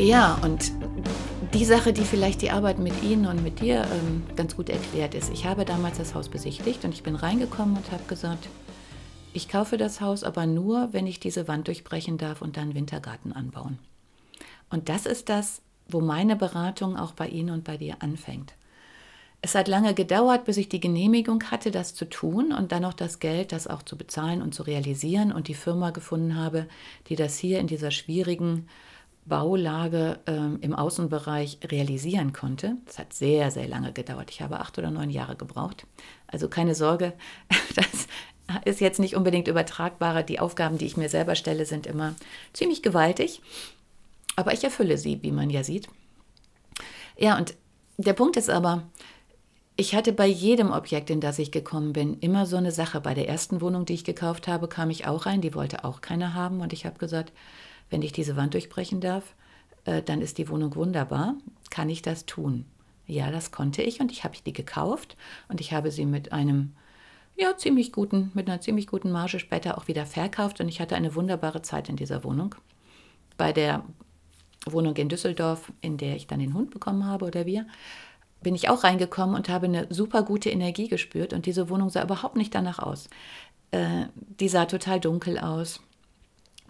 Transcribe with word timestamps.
Ja, 0.00 0.38
und 0.42 0.72
die 1.52 1.66
Sache, 1.66 1.92
die 1.92 2.04
vielleicht 2.04 2.40
die 2.40 2.50
Arbeit 2.50 2.78
mit 2.78 3.02
Ihnen 3.02 3.26
und 3.26 3.42
mit 3.42 3.60
dir 3.60 3.84
ähm, 3.84 4.22
ganz 4.34 4.56
gut 4.56 4.70
erklärt 4.70 5.14
ist. 5.14 5.30
Ich 5.30 5.44
habe 5.44 5.66
damals 5.66 5.98
das 5.98 6.14
Haus 6.14 6.30
besichtigt 6.30 6.86
und 6.86 6.94
ich 6.94 7.02
bin 7.02 7.16
reingekommen 7.16 7.76
und 7.76 7.92
habe 7.92 8.04
gesagt, 8.08 8.48
ich 9.34 9.50
kaufe 9.50 9.76
das 9.76 10.00
Haus 10.00 10.24
aber 10.24 10.46
nur, 10.46 10.88
wenn 10.92 11.06
ich 11.06 11.20
diese 11.20 11.48
Wand 11.48 11.68
durchbrechen 11.68 12.16
darf 12.16 12.40
und 12.40 12.56
dann 12.56 12.74
Wintergarten 12.74 13.34
anbauen. 13.34 13.78
Und 14.70 14.88
das 14.88 15.04
ist 15.04 15.28
das, 15.28 15.60
wo 15.86 16.00
meine 16.00 16.34
Beratung 16.34 16.96
auch 16.96 17.12
bei 17.12 17.28
Ihnen 17.28 17.50
und 17.50 17.64
bei 17.64 17.76
dir 17.76 17.96
anfängt. 18.00 18.54
Es 19.42 19.54
hat 19.54 19.68
lange 19.68 19.92
gedauert, 19.92 20.46
bis 20.46 20.56
ich 20.56 20.70
die 20.70 20.80
Genehmigung 20.80 21.44
hatte, 21.50 21.70
das 21.70 21.94
zu 21.94 22.08
tun 22.08 22.54
und 22.54 22.72
dann 22.72 22.82
noch 22.82 22.94
das 22.94 23.18
Geld, 23.18 23.52
das 23.52 23.66
auch 23.66 23.82
zu 23.82 23.98
bezahlen 23.98 24.40
und 24.40 24.54
zu 24.54 24.62
realisieren 24.62 25.30
und 25.30 25.48
die 25.48 25.54
Firma 25.54 25.90
gefunden 25.90 26.36
habe, 26.36 26.68
die 27.08 27.16
das 27.16 27.36
hier 27.36 27.58
in 27.58 27.66
dieser 27.66 27.90
schwierigen 27.90 28.66
Baulage 29.30 30.18
ähm, 30.26 30.58
im 30.60 30.74
Außenbereich 30.74 31.60
realisieren 31.64 32.34
konnte. 32.34 32.76
Das 32.84 32.98
hat 32.98 33.14
sehr, 33.14 33.50
sehr 33.50 33.66
lange 33.66 33.94
gedauert. 33.94 34.30
Ich 34.30 34.42
habe 34.42 34.60
acht 34.60 34.78
oder 34.78 34.90
neun 34.90 35.08
Jahre 35.08 35.36
gebraucht. 35.36 35.86
Also 36.26 36.48
keine 36.48 36.74
Sorge, 36.74 37.14
das 37.74 38.06
ist 38.66 38.80
jetzt 38.80 39.00
nicht 39.00 39.16
unbedingt 39.16 39.48
übertragbarer. 39.48 40.22
Die 40.22 40.40
Aufgaben, 40.40 40.76
die 40.76 40.84
ich 40.84 40.98
mir 40.98 41.08
selber 41.08 41.34
stelle, 41.36 41.64
sind 41.64 41.86
immer 41.86 42.14
ziemlich 42.52 42.82
gewaltig. 42.82 43.40
Aber 44.36 44.52
ich 44.52 44.64
erfülle 44.64 44.98
sie, 44.98 45.22
wie 45.22 45.32
man 45.32 45.48
ja 45.48 45.64
sieht. 45.64 45.88
Ja, 47.16 47.38
und 47.38 47.54
der 47.96 48.12
Punkt 48.14 48.36
ist 48.36 48.50
aber, 48.50 48.84
ich 49.76 49.94
hatte 49.94 50.12
bei 50.12 50.26
jedem 50.26 50.72
Objekt, 50.72 51.08
in 51.08 51.20
das 51.20 51.38
ich 51.38 51.52
gekommen 51.52 51.92
bin, 51.92 52.18
immer 52.20 52.44
so 52.44 52.56
eine 52.56 52.72
Sache. 52.72 53.00
Bei 53.00 53.14
der 53.14 53.28
ersten 53.28 53.60
Wohnung, 53.60 53.86
die 53.86 53.94
ich 53.94 54.04
gekauft 54.04 54.48
habe, 54.48 54.68
kam 54.68 54.90
ich 54.90 55.06
auch 55.06 55.24
rein. 55.24 55.40
Die 55.40 55.54
wollte 55.54 55.84
auch 55.84 56.00
keiner 56.00 56.34
haben. 56.34 56.60
Und 56.60 56.72
ich 56.72 56.84
habe 56.84 56.98
gesagt, 56.98 57.32
wenn 57.90 58.02
ich 58.02 58.12
diese 58.12 58.36
Wand 58.36 58.54
durchbrechen 58.54 59.00
darf, 59.00 59.34
äh, 59.84 60.02
dann 60.02 60.22
ist 60.22 60.38
die 60.38 60.48
Wohnung 60.48 60.74
wunderbar. 60.74 61.34
Kann 61.70 61.90
ich 61.90 62.02
das 62.02 62.26
tun? 62.26 62.64
Ja, 63.06 63.30
das 63.30 63.50
konnte 63.50 63.82
ich 63.82 64.00
und 64.00 64.12
ich 64.12 64.24
habe 64.24 64.36
die 64.46 64.52
gekauft 64.52 65.16
und 65.48 65.60
ich 65.60 65.72
habe 65.72 65.90
sie 65.90 66.06
mit 66.06 66.32
einem 66.32 66.72
ja, 67.36 67.56
ziemlich 67.56 67.92
guten, 67.92 68.30
mit 68.34 68.48
einer 68.48 68.60
ziemlich 68.60 68.86
guten 68.86 69.10
Marge 69.10 69.38
später 69.38 69.78
auch 69.78 69.88
wieder 69.88 70.06
verkauft 70.06 70.60
und 70.60 70.68
ich 70.68 70.80
hatte 70.80 70.94
eine 70.94 71.14
wunderbare 71.14 71.62
Zeit 71.62 71.88
in 71.88 71.96
dieser 71.96 72.22
Wohnung. 72.22 72.54
Bei 73.36 73.52
der 73.52 73.82
Wohnung 74.66 74.94
in 74.96 75.08
Düsseldorf, 75.08 75.72
in 75.80 75.96
der 75.96 76.16
ich 76.16 76.26
dann 76.26 76.38
den 76.38 76.54
Hund 76.54 76.70
bekommen 76.70 77.06
habe 77.06 77.24
oder 77.24 77.46
wir, 77.46 77.66
bin 78.42 78.54
ich 78.54 78.68
auch 78.68 78.84
reingekommen 78.84 79.34
und 79.34 79.48
habe 79.48 79.66
eine 79.66 79.86
super 79.90 80.22
gute 80.22 80.50
Energie 80.50 80.88
gespürt 80.88 81.32
und 81.32 81.46
diese 81.46 81.68
Wohnung 81.68 81.90
sah 81.90 82.02
überhaupt 82.02 82.36
nicht 82.36 82.54
danach 82.54 82.78
aus. 82.78 83.08
Äh, 83.70 84.06
die 84.16 84.48
sah 84.48 84.66
total 84.66 85.00
dunkel 85.00 85.38
aus. 85.38 85.80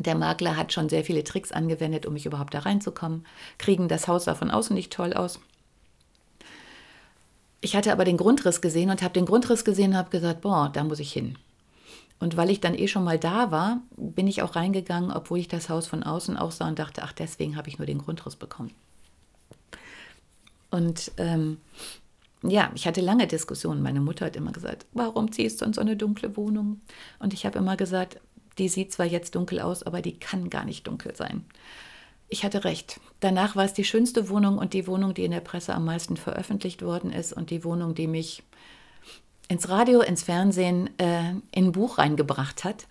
Der 0.00 0.14
Makler 0.14 0.56
hat 0.56 0.72
schon 0.72 0.88
sehr 0.88 1.04
viele 1.04 1.24
Tricks 1.24 1.52
angewendet, 1.52 2.06
um 2.06 2.14
mich 2.14 2.24
überhaupt 2.24 2.54
da 2.54 2.60
reinzukommen. 2.60 3.26
Kriegen 3.58 3.86
das 3.86 4.08
Haus 4.08 4.24
sah 4.24 4.34
von 4.34 4.50
außen 4.50 4.74
nicht 4.74 4.92
toll 4.92 5.12
aus. 5.12 5.40
Ich 7.61 7.77
hatte 7.77 7.92
aber 7.92 8.06
den 8.06 8.16
Grundriss 8.16 8.62
gesehen 8.62 8.89
und 8.89 9.02
habe 9.02 9.12
den 9.12 9.27
Grundriss 9.27 9.64
gesehen 9.64 9.90
und 9.90 9.98
habe 9.98 10.08
gesagt, 10.08 10.40
boah, 10.40 10.70
da 10.72 10.83
muss 10.84 11.00
ich 11.00 11.12
hin. 11.12 11.36
Und 12.18 12.39
weil 12.39 12.50
ich 12.50 12.60
dann 12.60 12.74
eh 12.74 12.89
schon 12.89 13.05
mal 13.05 13.18
da 13.18 13.50
war, 13.50 13.83
bin 13.96 14.27
ich 14.27 14.40
auch 14.42 14.56
reingegangen, 14.56 15.10
obwohl 15.10 15.39
ich 15.39 15.48
das 15.48 15.68
Haus 15.68 15.86
von 15.86 16.02
außen 16.02 16.39
auch 16.39 16.50
sah 16.50 16.68
und 16.68 16.78
dachte, 16.78 17.02
ach, 17.02 17.12
deswegen 17.12 17.56
habe 17.56 17.68
ich 17.68 17.78
nur 17.78 17.86
den 17.86 17.98
Grundriss 17.98 18.36
bekommen. 18.36 18.72
Und 20.70 21.12
ähm, 21.18 21.58
ja, 22.42 22.70
ich 22.74 22.86
hatte 22.86 23.02
lange 23.02 23.27
Diskussionen. 23.27 23.83
Meine 23.83 24.00
Mutter 24.00 24.27
hat 24.27 24.36
immer 24.36 24.52
gesagt, 24.52 24.86
warum 24.94 25.30
ziehst 25.30 25.60
du 25.60 25.66
in 25.66 25.74
so 25.74 25.80
eine 25.83 25.96
dunkle 25.96 26.36
Wohnung? 26.36 26.80
Und 27.18 27.34
ich 27.34 27.44
habe 27.44 27.58
immer 27.58 27.77
gesagt, 27.77 28.18
die 28.58 28.68
sieht 28.68 28.92
zwar 28.92 29.06
jetzt 29.06 29.34
dunkel 29.34 29.61
aus, 29.61 29.83
aber 29.83 30.02
die 30.02 30.18
kann 30.18 30.50
gar 30.50 30.64
nicht 30.64 30.86
dunkel 30.86 31.14
sein. 31.16 31.44
Ich 32.28 32.44
hatte 32.44 32.64
recht. 32.64 33.00
Danach 33.18 33.56
war 33.56 33.64
es 33.64 33.74
die 33.74 33.84
schönste 33.84 34.28
Wohnung 34.28 34.58
und 34.58 34.72
die 34.72 34.86
Wohnung, 34.86 35.14
die 35.14 35.24
in 35.24 35.33
der 35.33 35.40
Presse 35.40 35.74
am 35.74 35.84
meisten 35.84 36.16
veröffentlicht 36.16 36.83
worden 36.83 37.12
ist 37.12 37.33
und 37.33 37.50
die 37.50 37.64
Wohnung, 37.64 37.94
die 37.94 38.06
mich 38.06 38.42
ins 39.48 39.68
Radio, 39.68 40.00
ins 40.00 40.22
Fernsehen, 40.22 40.90
äh, 40.98 41.30
in 41.50 41.66
ein 41.66 41.72
Buch 41.72 41.98
reingebracht 41.98 42.62
hat, 42.62 42.86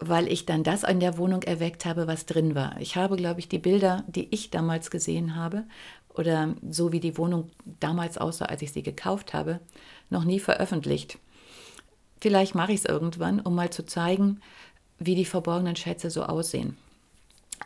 weil 0.00 0.26
ich 0.32 0.46
dann 0.46 0.64
das 0.64 0.84
in 0.84 1.00
der 1.00 1.18
Wohnung 1.18 1.42
erweckt 1.42 1.84
habe, 1.84 2.06
was 2.06 2.24
drin 2.24 2.54
war. 2.54 2.80
Ich 2.80 2.96
habe, 2.96 3.16
glaube 3.16 3.40
ich, 3.40 3.48
die 3.48 3.58
Bilder, 3.58 4.04
die 4.06 4.32
ich 4.34 4.50
damals 4.50 4.90
gesehen 4.90 5.36
habe, 5.36 5.64
oder 6.14 6.54
so 6.70 6.92
wie 6.92 7.00
die 7.00 7.18
Wohnung 7.18 7.50
damals 7.78 8.16
aussah, 8.16 8.46
als 8.46 8.62
ich 8.62 8.72
sie 8.72 8.82
gekauft 8.82 9.34
habe, 9.34 9.60
noch 10.08 10.24
nie 10.24 10.40
veröffentlicht. 10.40 11.18
Vielleicht 12.20 12.54
mache 12.54 12.72
ich 12.72 12.80
es 12.80 12.84
irgendwann, 12.86 13.40
um 13.40 13.54
mal 13.54 13.70
zu 13.70 13.84
zeigen, 13.84 14.40
wie 14.98 15.14
die 15.14 15.24
verborgenen 15.24 15.76
Schätze 15.76 16.10
so 16.10 16.22
aussehen. 16.22 16.76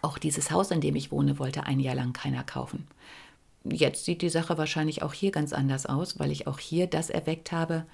Auch 0.03 0.19
dieses 0.19 0.51
Haus, 0.51 0.71
in 0.71 0.81
dem 0.81 0.97
ich 0.97 1.11
wohne, 1.11 1.39
wollte 1.39 1.65
ein 1.65 1.81
Jahr 1.81 1.95
lang 1.95 2.13
keiner 2.13 2.45
kaufen. 2.45 2.87
Jetzt 3.65 4.05
sieht 4.05 4.23
die 4.23 4.31
Sache 4.31 4.57
wahrscheinlich 4.57 5.03
auch 5.03 5.13
hier 5.13 5.31
ganz 5.31 5.53
anders 5.53 5.87
aus, 5.87 6.19
weil 6.19 6.31
ich 6.31 6.47
auch 6.47 6.59
hier 6.59 6.87
das 6.87 7.11
erweckt 7.11 7.53
habe, 7.53 7.85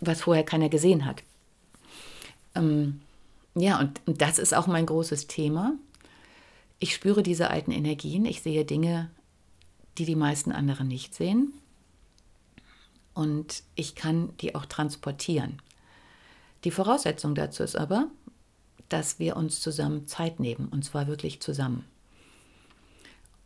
was 0.00 0.22
vorher 0.22 0.44
keiner 0.44 0.68
gesehen 0.68 1.04
hat. 1.04 1.22
Ähm, 2.54 3.00
ja, 3.54 3.80
und, 3.80 4.00
und 4.06 4.20
das 4.20 4.38
ist 4.38 4.54
auch 4.54 4.66
mein 4.66 4.86
großes 4.86 5.26
Thema. 5.26 5.72
Ich 6.78 6.94
spüre 6.94 7.22
diese 7.22 7.50
alten 7.50 7.70
Energien, 7.70 8.24
ich 8.24 8.42
sehe 8.42 8.64
Dinge, 8.64 9.10
die 9.98 10.04
die 10.04 10.16
meisten 10.16 10.52
anderen 10.52 10.88
nicht 10.88 11.14
sehen. 11.14 11.52
Und 13.14 13.62
ich 13.76 13.94
kann 13.94 14.36
die 14.40 14.54
auch 14.54 14.66
transportieren. 14.66 15.60
Die 16.64 16.72
Voraussetzung 16.72 17.34
dazu 17.34 17.62
ist 17.62 17.76
aber, 17.76 18.08
dass 18.94 19.18
wir 19.18 19.36
uns 19.36 19.60
zusammen 19.60 20.06
Zeit 20.06 20.38
nehmen, 20.38 20.68
und 20.68 20.84
zwar 20.84 21.08
wirklich 21.08 21.42
zusammen. 21.42 21.84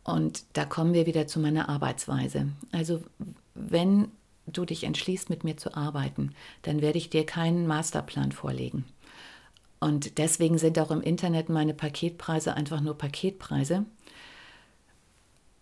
Und 0.03 0.43
da 0.53 0.63
kommen 0.63 0.93
wir 0.93 1.07
wieder 1.07 1.25
zu 1.25 1.39
meiner 1.39 1.69
Arbeitsweise. 1.69 2.49
Also 2.71 3.01
wenn 3.55 4.09
du 4.45 4.63
dich 4.63 4.83
entschließt, 4.83 5.31
mit 5.31 5.43
mir 5.43 5.57
zu 5.57 5.73
arbeiten, 5.73 6.35
dann 6.61 6.83
werde 6.83 6.99
ich 6.99 7.09
dir 7.09 7.25
keinen 7.25 7.65
Masterplan 7.65 8.31
vorlegen. 8.31 8.85
Und 9.79 10.19
deswegen 10.19 10.59
sind 10.59 10.77
auch 10.77 10.91
im 10.91 11.01
Internet 11.01 11.49
meine 11.49 11.73
Paketpreise 11.73 12.53
einfach 12.53 12.81
nur 12.81 12.95
Paketpreise, 12.95 13.85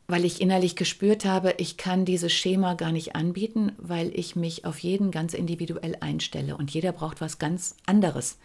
weil 0.07 0.25
ich 0.25 0.41
innerlich 0.41 0.75
gespürt 0.75 1.23
habe, 1.23 1.55
ich 1.59 1.77
kann 1.77 2.03
dieses 2.03 2.33
Schema 2.33 2.73
gar 2.73 2.91
nicht 2.91 3.15
anbieten, 3.15 3.71
weil 3.77 4.11
ich 4.13 4.35
mich 4.35 4.65
auf 4.65 4.79
jeden 4.79 5.11
ganz 5.11 5.33
individuell 5.33 5.95
einstelle 6.01 6.57
und 6.57 6.71
jeder 6.71 6.91
braucht 6.91 7.21
was 7.21 7.39
ganz 7.39 7.77
anderes. 7.85 8.37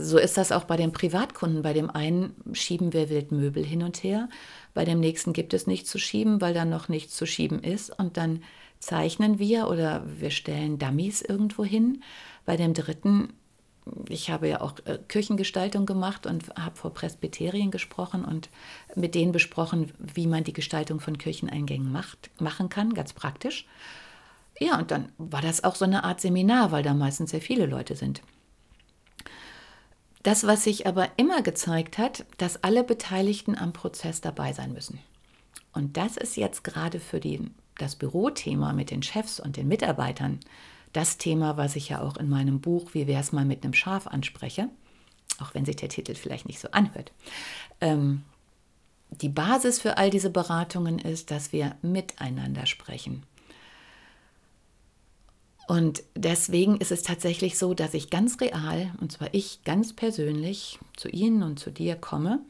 So 0.00 0.18
ist 0.18 0.36
das 0.36 0.52
auch 0.52 0.64
bei 0.64 0.76
den 0.76 0.92
Privatkunden. 0.92 1.62
Bei 1.62 1.72
dem 1.72 1.90
einen 1.90 2.34
schieben 2.52 2.92
wir 2.92 3.10
wild 3.10 3.32
Möbel 3.32 3.64
hin 3.64 3.82
und 3.82 4.02
her, 4.02 4.28
bei 4.74 4.84
dem 4.84 5.00
nächsten 5.00 5.32
gibt 5.32 5.54
es 5.54 5.66
nichts 5.66 5.90
zu 5.90 5.98
schieben, 5.98 6.40
weil 6.40 6.54
da 6.54 6.64
noch 6.64 6.88
nichts 6.88 7.16
zu 7.16 7.26
schieben 7.26 7.62
ist 7.62 7.90
und 7.98 8.16
dann 8.16 8.42
zeichnen 8.78 9.38
wir 9.38 9.68
oder 9.68 10.04
wir 10.06 10.30
stellen 10.30 10.78
Dummies 10.78 11.22
irgendwo 11.22 11.64
hin. 11.64 12.02
Bei 12.46 12.56
dem 12.56 12.74
dritten 12.74 13.30
ich 14.08 14.30
habe 14.30 14.48
ja 14.48 14.60
auch 14.60 14.74
äh, 14.84 14.98
Kirchengestaltung 15.08 15.86
gemacht 15.86 16.26
und 16.26 16.48
habe 16.58 16.76
vor 16.76 16.92
Presbyterien 16.92 17.70
gesprochen 17.70 18.24
und 18.24 18.50
mit 18.94 19.14
denen 19.14 19.32
besprochen, 19.32 19.92
wie 19.98 20.26
man 20.26 20.44
die 20.44 20.52
Gestaltung 20.52 21.00
von 21.00 21.16
Kircheneingängen 21.18 21.90
macht, 21.90 22.30
machen 22.38 22.68
kann, 22.68 22.94
ganz 22.94 23.12
praktisch. 23.14 23.66
Ja, 24.60 24.78
und 24.78 24.90
dann 24.90 25.10
war 25.18 25.40
das 25.40 25.64
auch 25.64 25.74
so 25.74 25.84
eine 25.84 26.04
Art 26.04 26.20
Seminar, 26.20 26.72
weil 26.72 26.82
da 26.82 26.92
meistens 26.94 27.30
sehr 27.30 27.40
viele 27.40 27.66
Leute 27.66 27.96
sind. 27.96 28.22
Das, 30.22 30.46
was 30.46 30.64
sich 30.64 30.86
aber 30.86 31.10
immer 31.16 31.42
gezeigt 31.42 31.98
hat, 31.98 32.24
dass 32.38 32.62
alle 32.64 32.84
Beteiligten 32.84 33.56
am 33.56 33.72
Prozess 33.72 34.20
dabei 34.20 34.52
sein 34.52 34.72
müssen. 34.72 34.98
Und 35.72 35.96
das 35.96 36.16
ist 36.16 36.36
jetzt 36.36 36.64
gerade 36.64 36.98
für 36.98 37.20
die, 37.20 37.50
das 37.76 37.96
Bürothema 37.96 38.72
mit 38.72 38.90
den 38.90 39.02
Chefs 39.02 39.38
und 39.38 39.56
den 39.56 39.68
Mitarbeitern 39.68 40.40
das 40.92 41.18
Thema, 41.18 41.56
was 41.56 41.76
ich 41.76 41.90
ja 41.90 42.00
auch 42.00 42.16
in 42.16 42.28
meinem 42.28 42.60
Buch 42.60 42.94
Wie 42.94 43.06
wäre 43.06 43.20
es 43.20 43.32
mal 43.32 43.44
mit 43.44 43.62
einem 43.62 43.74
Schaf 43.74 44.06
anspreche, 44.06 44.68
auch 45.38 45.54
wenn 45.54 45.64
sich 45.64 45.76
der 45.76 45.88
Titel 45.88 46.14
vielleicht 46.14 46.46
nicht 46.46 46.60
so 46.60 46.68
anhört. 46.70 47.12
Ähm, 47.80 48.22
die 49.10 49.28
Basis 49.28 49.80
für 49.80 49.96
all 49.96 50.10
diese 50.10 50.30
Beratungen 50.30 50.98
ist, 50.98 51.30
dass 51.30 51.52
wir 51.52 51.76
miteinander 51.82 52.66
sprechen. 52.66 53.22
Und 55.68 56.02
deswegen 56.14 56.78
ist 56.78 56.92
es 56.92 57.02
tatsächlich 57.02 57.58
so, 57.58 57.74
dass 57.74 57.92
ich 57.92 58.08
ganz 58.08 58.40
real, 58.40 58.90
und 59.02 59.12
zwar 59.12 59.28
ich 59.32 59.62
ganz 59.64 59.92
persönlich, 59.92 60.78
zu 60.96 61.10
Ihnen 61.10 61.42
und 61.42 61.58
zu 61.58 61.70
dir 61.70 61.94
komme 61.94 62.40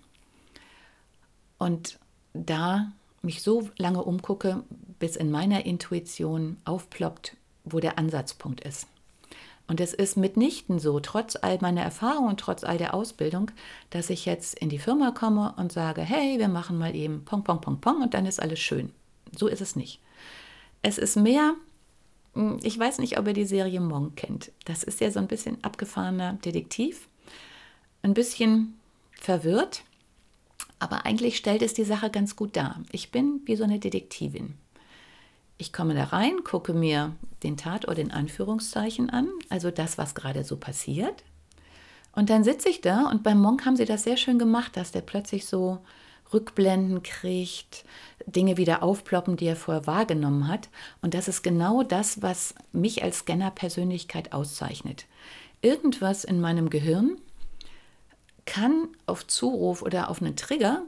und 1.59 1.99
da 2.33 2.93
mich 3.21 3.43
so 3.43 3.69
lange 3.77 4.05
umgucke, 4.05 4.63
bis 5.01 5.17
in 5.17 5.33
meiner 5.33 5.67
Intuition 5.67 6.59
aufploppt, 6.65 7.37
wo 7.65 7.81
der 7.81 7.99
Ansatzpunkt 7.99 8.61
ist. 8.61 8.87
Und 9.67 9.81
es 9.81 9.95
ist 9.95 10.17
mitnichten 10.17 10.79
so, 10.79 11.01
trotz 11.01 11.35
all 11.35 11.59
meiner 11.61 11.83
Erfahrung 11.83 12.29
und 12.29 12.39
trotz 12.39 12.63
all 12.63 12.79
der 12.79 12.95
Ausbildung, 12.95 13.51
dass 13.91 14.11
ich 14.11 14.27
jetzt 14.27 14.57
in 14.61 14.69
die 14.69 14.79
Firma 14.79 15.11
komme 15.11 15.55
und 15.57 15.73
sage, 15.73 16.03
hey, 16.03 16.39
wir 16.39 16.49
machen 16.49 16.79
mal 16.79 16.95
eben 16.95 17.25
Pong, 17.25 17.43
Pong, 17.43 17.61
Pong, 17.61 17.81
Pong 17.81 18.01
und 18.01 18.15
dann 18.15 18.27
ist 18.27 18.41
alles 18.41 18.61
schön. 18.61 18.93
So 19.37 19.49
ist 19.49 19.61
es 19.61 19.75
nicht. 19.75 20.01
Es 20.83 20.99
ist 20.99 21.17
mehr 21.17 21.57
ich 22.63 22.79
weiß 22.79 22.99
nicht, 22.99 23.19
ob 23.19 23.27
ihr 23.27 23.33
die 23.33 23.45
Serie 23.45 23.81
Monk 23.81 24.17
kennt. 24.17 24.53
Das 24.65 24.83
ist 24.83 25.01
ja 25.01 25.11
so 25.11 25.19
ein 25.19 25.29
bisschen 25.29 25.63
abgefahrener 25.63 26.35
Detektiv. 26.35 27.09
Ein 28.03 28.15
bisschen 28.15 28.79
verwirrt, 29.13 29.83
aber 30.79 31.05
eigentlich 31.05 31.37
stellt 31.37 31.63
es 31.63 31.75
die 31.75 31.85
Sache 31.85 32.11
ganz 32.11 32.37
gut 32.37 32.57
dar. 32.57 32.81
Ich 32.93 33.11
bin 33.11 33.41
wie 33.47 33.57
so 33.57 33.65
eine 33.65 33.79
Detektivin. 33.79 34.55
Ich 35.57 35.73
komme 35.73 35.95
da 35.95 36.05
rein, 36.05 36.45
gucke 36.45 36.73
mir 36.73 37.17
den 37.43 37.57
Tatort 37.57 37.99
in 37.99 38.13
Anführungszeichen 38.13 39.11
an, 39.11 39.29
also 39.49 39.73
das, 39.73 39.99
was 39.99 40.15
gerade 40.15 40.45
so 40.45 40.57
passiert. 40.57 41.25
Und 42.13 42.31
dann 42.31 42.45
sitze 42.45 42.69
ich 42.69 42.81
da 42.81 43.09
und 43.11 43.25
beim 43.25 43.41
Monk 43.41 43.67
haben 43.67 43.77
sie 43.77 43.85
das 43.85 44.05
sehr 44.05 44.17
schön 44.17 44.39
gemacht, 44.39 44.77
dass 44.77 44.93
der 44.93 45.01
plötzlich 45.01 45.47
so 45.47 45.79
Rückblenden 46.33 47.03
kriegt, 47.03 47.85
Dinge 48.27 48.57
wieder 48.57 48.83
aufploppen, 48.83 49.37
die 49.37 49.47
er 49.47 49.57
vorher 49.57 49.87
wahrgenommen 49.87 50.49
hat. 50.49 50.69
Und 51.03 51.15
das 51.15 51.29
ist 51.29 51.43
genau 51.43 51.83
das, 51.83 52.23
was 52.23 52.55
mich 52.73 53.03
als 53.03 53.21
Scanner-Persönlichkeit 53.21 54.33
auszeichnet. 54.33 55.07
Irgendwas 55.63 56.25
in 56.25 56.41
meinem 56.41 56.71
Gehirn 56.71 57.17
kann 58.47 58.89
auf 59.07 59.27
Zuruf 59.27 59.83
oder 59.83 60.11
auf 60.11 60.21
einen 60.21 60.37
Trigger 60.37 60.83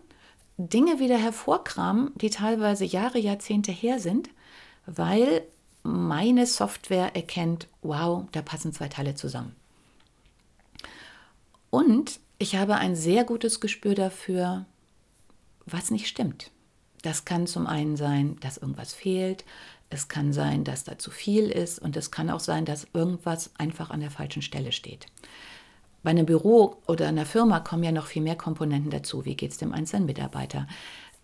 Dinge 0.69 0.99
wieder 0.99 1.17
hervorkramen, 1.17 2.13
die 2.17 2.31
teilweise 2.31 2.85
Jahre, 2.85 3.19
Jahrzehnte 3.19 3.73
her 3.73 3.99
sind, 3.99 4.29
weil 4.85 5.43
meine 5.83 6.47
Software 6.47 7.17
erkennt, 7.17 7.67
wow, 7.81 8.25
da 8.33 8.43
passen 8.43 8.73
zwei 8.73 8.89
Teile 8.89 9.15
zusammen. 9.15 9.57
Und 11.71 12.21
ich 12.39 12.57
habe 12.57 12.77
ein 12.77 12.95
sehr 12.95 13.25
gutes 13.25 13.61
Gespür 13.61 13.95
dafür, 13.95 14.67
was 15.73 15.91
nicht 15.91 16.07
stimmt. 16.07 16.51
Das 17.03 17.25
kann 17.25 17.47
zum 17.47 17.67
einen 17.67 17.97
sein, 17.97 18.37
dass 18.41 18.59
irgendwas 18.59 18.93
fehlt, 18.93 19.45
es 19.89 20.07
kann 20.07 20.33
sein, 20.33 20.63
dass 20.65 20.85
da 20.85 20.99
zu 20.99 21.11
viel 21.11 21.51
ist 21.51 21.81
und 21.81 21.97
es 21.97 22.11
kann 22.11 22.31
auch 22.31 22.41
sein, 22.41 22.65
dass 22.65 22.87
irgendwas 22.93 23.51
einfach 23.59 23.91
an 23.91 24.01
der 24.01 24.11
falschen 24.11 24.43
Stelle 24.43 24.71
steht. 24.71 25.07
Bei 26.03 26.11
einem 26.11 26.27
Büro 26.27 26.77
oder 26.87 27.09
einer 27.09 27.27
Firma 27.27 27.61
kommen 27.61 27.83
ja 27.83 27.93
noch 27.93 28.07
viel 28.07 28.23
mehr 28.23 28.37
Komponenten 28.37 28.91
dazu. 28.91 29.25
Wie 29.25 29.37
geht 29.37 29.51
es 29.51 29.59
dem 29.59 29.73
einzelnen 29.73 30.07
Mitarbeiter? 30.07 30.67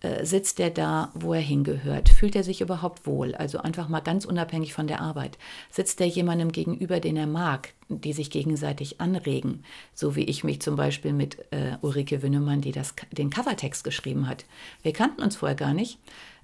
Äh, 0.01 0.25
sitzt 0.25 0.59
er 0.59 0.69
da, 0.69 1.11
wo 1.15 1.33
er 1.33 1.41
hingehört? 1.41 2.09
Fühlt 2.09 2.35
er 2.35 2.43
sich 2.43 2.61
überhaupt 2.61 3.07
wohl? 3.07 3.33
Also 3.33 3.57
einfach 3.57 3.89
mal 3.89 4.01
ganz 4.01 4.25
unabhängig 4.25 4.73
von 4.73 4.85
der 4.85 5.01
Arbeit. 5.01 5.39
Sitzt 5.71 5.99
er 6.01 6.07
jemandem 6.07 6.51
gegenüber, 6.51 6.99
den 6.99 7.17
er 7.17 7.25
mag, 7.25 7.73
die 7.89 8.13
sich 8.13 8.29
gegenseitig 8.29 9.01
anregen? 9.01 9.63
So 9.95 10.15
wie 10.15 10.25
ich 10.25 10.43
mich 10.43 10.61
zum 10.61 10.75
Beispiel 10.75 11.13
mit 11.13 11.39
äh, 11.51 11.77
Ulrike 11.81 12.21
Wünnemann, 12.21 12.61
die 12.61 12.71
das, 12.71 12.93
den 13.11 13.31
Covertext 13.31 13.83
geschrieben 13.83 14.27
hat. 14.27 14.45
Wir 14.83 14.93
kannten 14.93 15.23
uns 15.23 15.35
vorher 15.35 15.55
gar 15.57 15.73
nicht. 15.73 15.97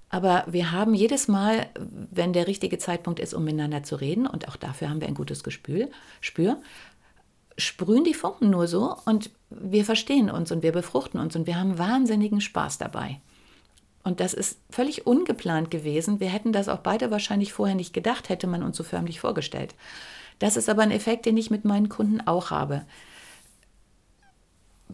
Aber 0.10 0.46
wir 0.48 0.72
haben 0.72 0.96
jedes 0.96 1.28
Mal, 1.28 1.68
wenn 2.12 2.34
der 2.34 2.48
richtige 2.48 2.78
Zeitpunkt 2.80 3.20
ist, 3.20 3.34
um 3.34 3.44
miteinander 3.44 3.84
zu 3.84 3.96
reden, 3.96 4.28
und 4.28 4.48
auch 4.48 4.56
dafür 4.56 4.90
haben 4.90 5.02
wir 5.02 5.08
ein 5.08 5.16
gutes 5.16 5.44
Gespür, 5.44 5.90
Spür, 6.22 6.62
sprühen 7.58 8.04
die 8.04 8.14
Funken 8.14 8.50
nur 8.50 8.68
so 8.68 8.96
und 9.06 9.30
wir 9.50 9.86
verstehen 9.86 10.30
uns 10.30 10.52
und 10.52 10.64
wir 10.64 10.72
befruchten 10.72 11.20
uns 11.20 11.36
und 11.36 11.46
wir 11.46 11.60
haben 11.60 11.78
wahnsinnigen 11.78 12.42
Spaß 12.42 12.78
dabei. 12.80 13.20
Und 14.04 14.20
das 14.20 14.34
ist 14.34 14.60
völlig 14.70 15.08
ungeplant 15.08 15.72
gewesen. 15.72 16.20
Wir 16.20 16.30
hätten 16.30 16.52
das 16.52 16.68
auch 16.68 16.80
beide 16.80 17.10
wahrscheinlich 17.10 17.54
vorher 17.54 17.76
nicht 17.76 17.94
gedacht, 17.94 18.30
hätte 18.30 18.48
man 18.48 18.64
uns 18.64 18.76
so 18.76 18.84
förmlich 18.84 19.20
vorgestellt. 19.20 19.76
Das 20.40 20.58
ist 20.58 20.68
aber 20.68 20.82
ein 20.82 20.92
Effekt, 20.92 21.26
den 21.26 21.38
ich 21.38 21.52
mit 21.52 21.64
meinen 21.64 21.88
Kunden 21.90 22.22
auch 22.22 22.52
habe. 22.52 22.86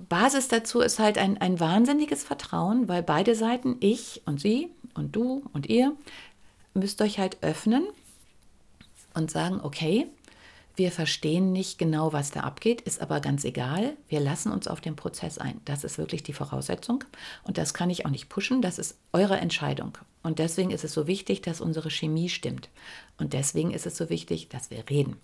Basis 0.08 0.48
dazu 0.48 0.80
ist 0.80 1.00
halt 1.00 1.18
ein, 1.18 1.40
ein 1.40 1.60
wahnsinniges 1.60 2.24
Vertrauen, 2.24 2.88
weil 2.88 3.04
beide 3.04 3.36
Seiten, 3.36 3.78
ich 3.80 4.22
und 4.26 4.40
sie 4.40 4.70
und 4.94 5.16
du 5.16 5.44
und 5.54 5.68
ihr, 5.68 5.96
müsst 6.74 7.02
euch 7.02 7.20
halt 7.20 7.38
öffnen 7.42 7.86
und 9.14 9.32
sagen, 9.32 9.60
okay, 9.62 10.08
wir 10.80 10.92
verstehen 10.92 11.52
nicht 11.52 11.78
genau, 11.78 12.14
was 12.14 12.32
da 12.32 12.40
abgeht, 12.40 12.82
ist 12.82 13.02
aber 13.02 13.20
ganz 13.20 13.44
egal. 13.44 13.98
Wir 14.08 14.22
lassen 14.22 14.52
uns 14.52 14.68
auf 14.68 14.80
den 14.80 14.96
Prozess 14.96 15.38
ein. 15.38 15.60
Das 15.66 15.84
ist 15.84 15.98
wirklich 15.98 16.24
die 16.24 16.34
Voraussetzung. 16.34 17.04
Und 17.44 17.58
das 17.58 17.74
kann 17.74 17.90
ich 17.90 18.06
auch 18.06 18.10
nicht 18.10 18.30
pushen. 18.30 18.62
Das 18.62 18.80
ist 18.80 18.98
eure 19.12 19.38
Entscheidung. 19.38 19.98
Und 20.24 20.40
deswegen 20.40 20.72
ist 20.72 20.86
es 20.86 20.94
so 20.94 21.06
wichtig, 21.06 21.42
dass 21.42 21.60
unsere 21.60 21.92
Chemie 21.92 22.30
stimmt. 22.30 22.70
Und 23.18 23.34
deswegen 23.34 23.72
ist 23.72 23.86
es 23.86 23.98
so 23.98 24.10
wichtig, 24.10 24.48
dass 24.48 24.72
wir 24.72 24.90
reden. 24.90 25.18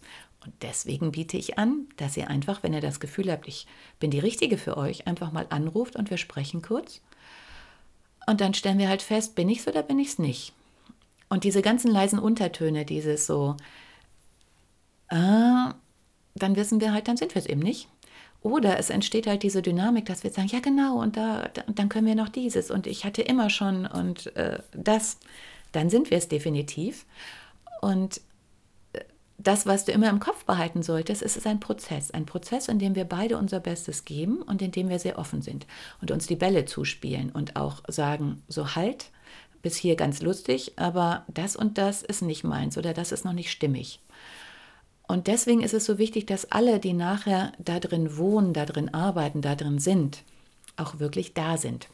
Und 0.45 0.53
deswegen 0.61 1.13
biete 1.13 1.37
ich 1.37 1.57
an, 1.57 1.87
dass 1.95 2.17
ihr 2.17 2.29
einfach, 2.29 2.61
wenn 2.61 2.73
ihr 2.73 2.81
das 2.81 2.99
Gefühl 2.99 3.31
habt, 3.31 3.47
ich 3.47 3.65
bin 3.99 4.11
die 4.11 4.19
Richtige 4.19 4.57
für 4.57 4.75
euch, 4.75 5.07
einfach 5.07 5.31
mal 5.31 5.47
anruft 5.49 5.95
und 5.95 6.09
wir 6.09 6.17
sprechen 6.17 6.61
kurz. 6.61 7.01
Und 8.27 8.41
dann 8.41 8.53
stellen 8.53 8.77
wir 8.77 8.89
halt 8.89 9.01
fest, 9.01 9.35
bin 9.35 9.47
ich 9.47 9.59
es 9.59 9.67
oder 9.67 9.83
bin 9.83 9.99
ich 9.99 10.09
es 10.09 10.19
nicht. 10.19 10.53
Und 11.29 11.45
diese 11.45 11.61
ganzen 11.61 11.89
leisen 11.89 12.19
Untertöne, 12.19 12.85
dieses 12.85 13.25
so, 13.25 13.55
äh, 15.09 15.73
dann 16.35 16.55
wissen 16.55 16.81
wir 16.81 16.93
halt, 16.93 17.07
dann 17.07 17.17
sind 17.17 17.33
wir 17.35 17.41
es 17.41 17.47
eben 17.47 17.61
nicht. 17.61 17.87
Oder 18.41 18.77
es 18.77 18.91
entsteht 18.91 19.25
halt 19.25 19.41
diese 19.41 19.63
Dynamik, 19.63 20.05
dass 20.05 20.23
wir 20.23 20.29
sagen, 20.29 20.49
ja 20.49 20.59
genau, 20.59 21.01
und 21.01 21.17
da, 21.17 21.49
da 21.53 21.63
dann 21.67 21.89
können 21.89 22.05
wir 22.05 22.13
noch 22.13 22.29
dieses 22.29 22.69
und 22.69 22.85
ich 22.85 23.03
hatte 23.03 23.23
immer 23.23 23.49
schon 23.49 23.87
und 23.87 24.35
äh, 24.35 24.59
das, 24.71 25.17
dann 25.71 25.89
sind 25.89 26.11
wir 26.11 26.19
es 26.19 26.27
definitiv. 26.27 27.07
Und 27.81 28.21
äh, 28.93 28.99
das, 29.39 29.65
was 29.65 29.85
du 29.85 29.93
immer 29.93 30.11
im 30.11 30.19
Kopf 30.19 30.45
behalten 30.45 30.83
solltest, 30.83 31.23
ist, 31.23 31.37
ist 31.37 31.47
ein 31.47 31.59
Prozess. 31.59 32.11
Ein 32.11 32.27
Prozess, 32.27 32.67
in 32.67 32.77
dem 32.77 32.93
wir 32.93 33.05
beide 33.05 33.39
unser 33.39 33.59
Bestes 33.59 34.05
geben 34.05 34.43
und 34.43 34.61
in 34.61 34.71
dem 34.71 34.89
wir 34.89 34.99
sehr 34.99 35.17
offen 35.17 35.41
sind 35.41 35.65
und 35.99 36.11
uns 36.11 36.27
die 36.27 36.35
Bälle 36.35 36.65
zuspielen 36.65 37.31
und 37.31 37.55
auch 37.55 37.81
sagen, 37.87 38.43
so 38.47 38.75
halt, 38.75 39.09
bis 39.63 39.75
hier 39.75 39.95
ganz 39.95 40.21
lustig, 40.21 40.73
aber 40.75 41.25
das 41.27 41.55
und 41.55 41.79
das 41.79 42.03
ist 42.03 42.21
nicht 42.21 42.43
meins 42.43 42.77
oder 42.77 42.93
das 42.93 43.11
ist 43.11 43.25
noch 43.25 43.33
nicht 43.33 43.49
stimmig. 43.49 44.01
Und 45.07 45.27
deswegen 45.27 45.61
ist 45.61 45.73
es 45.73 45.85
so 45.85 45.97
wichtig, 45.97 46.25
dass 46.25 46.51
alle, 46.51 46.79
die 46.79 46.93
nachher 46.93 47.51
da 47.59 47.79
drin 47.79 48.17
wohnen, 48.17 48.53
da 48.53 48.65
drin 48.65 48.93
arbeiten, 48.93 49.41
da 49.41 49.55
drin 49.55 49.79
sind, 49.79 50.23
auch 50.77 50.99
wirklich 50.99 51.33
da 51.33 51.57
sind. 51.57 51.87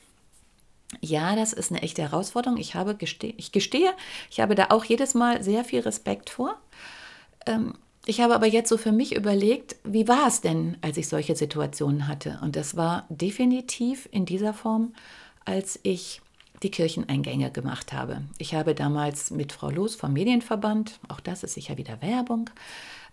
Ja, 1.00 1.36
das 1.36 1.54
ist 1.54 1.72
eine 1.72 1.82
echte 1.82 2.02
Herausforderung. 2.02 2.58
Ich, 2.58 2.76
habe 2.76 2.96
geste 2.96 3.28
ich 3.28 3.52
gestehe, 3.52 3.92
ich 4.30 4.40
habe 4.40 4.56
da 4.56 4.68
auch 4.70 4.84
jedes 4.84 5.14
Mal 5.14 5.44
sehr 5.44 5.64
viel 5.64 5.82
Respekt 5.82 6.30
vor. 6.30 6.58
Ähm, 7.46 7.74
ich 8.06 8.20
habe 8.20 8.34
aber 8.34 8.48
jetzt 8.48 8.70
so 8.70 8.78
für 8.78 8.92
mich 8.92 9.16
überlegt, 9.16 9.76
wie 9.84 10.08
war 10.08 10.28
es 10.28 10.42
denn, 10.42 10.78
als 10.82 10.98
ich 10.98 11.08
solche 11.08 11.36
Situationen 11.36 12.08
hatte? 12.08 12.40
Und 12.42 12.56
das 12.56 12.76
war 12.76 13.06
definitiv 13.10 14.10
in 14.12 14.26
dieser 14.26 14.54
Form, 14.54 14.94
als 15.46 15.80
ich 15.84 16.22
die 16.64 16.72
Kircheneingänge 16.72 17.52
gemacht 17.52 17.94
habe. 17.94 18.22
Ich 18.38 18.54
habe 18.54 18.76
damals 18.76 19.32
mit 19.32 19.52
Frau 19.52 19.70
Loos 19.70 19.96
vom 19.96 20.14
Medienverband, 20.14 21.00
auch 21.08 21.20
das 21.20 21.44
ist 21.44 21.54
sicher 21.56 21.78
wieder 21.78 22.02
Werbung, 22.02 22.50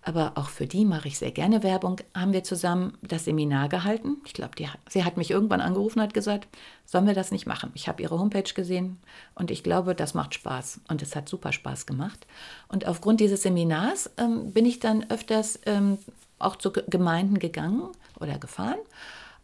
aber 0.03 0.33
auch 0.37 0.49
für 0.49 0.67
die 0.67 0.85
mache 0.85 1.09
ich 1.09 1.19
sehr 1.19 1.33
gerne 1.33 1.63
Werbung, 1.63 2.01
haben 2.15 2.33
wir 2.33 2.45
zusammen 2.45 2.97
das 3.03 3.25
Seminar 3.25 3.69
gehalten. 3.69 4.19
Ich 4.25 4.33
glaube, 4.33 4.53
sie 4.89 5.05
hat 5.05 5.17
mich 5.17 5.31
irgendwann 5.31 5.61
angerufen 5.61 5.99
und 5.99 6.05
hat 6.05 6.15
gesagt, 6.15 6.49
sollen 6.87 7.07
wir 7.07 7.15
das 7.15 7.33
nicht 7.33 7.47
machen? 7.47 7.71
Ich 7.75 7.89
habe 7.89 8.03
ihre 8.03 8.19
Homepage 8.19 8.55
gesehen 8.55 8.99
und 9.35 9.51
ich 9.51 9.63
glaube, 9.63 9.95
das 9.95 10.15
macht 10.15 10.35
Spaß. 10.35 10.81
Und 10.89 11.03
es 11.03 11.17
hat 11.17 11.29
super 11.29 11.53
Spaß 11.53 11.85
gemacht. 11.85 12.27
Und 12.69 12.87
aufgrund 12.87 13.21
dieses 13.21 13.43
Seminars 13.43 14.11
ähm, 14.17 14.53
bin 14.53 14.67
ich 14.67 14.79
dann 14.79 15.05
öfters 15.11 15.59
ähm, 15.67 15.99
auch 16.39 16.57
zu 16.57 16.73
Gemeinden 16.73 17.39
gegangen 17.39 17.89
oder 18.21 18.39
gefahren. 18.39 18.79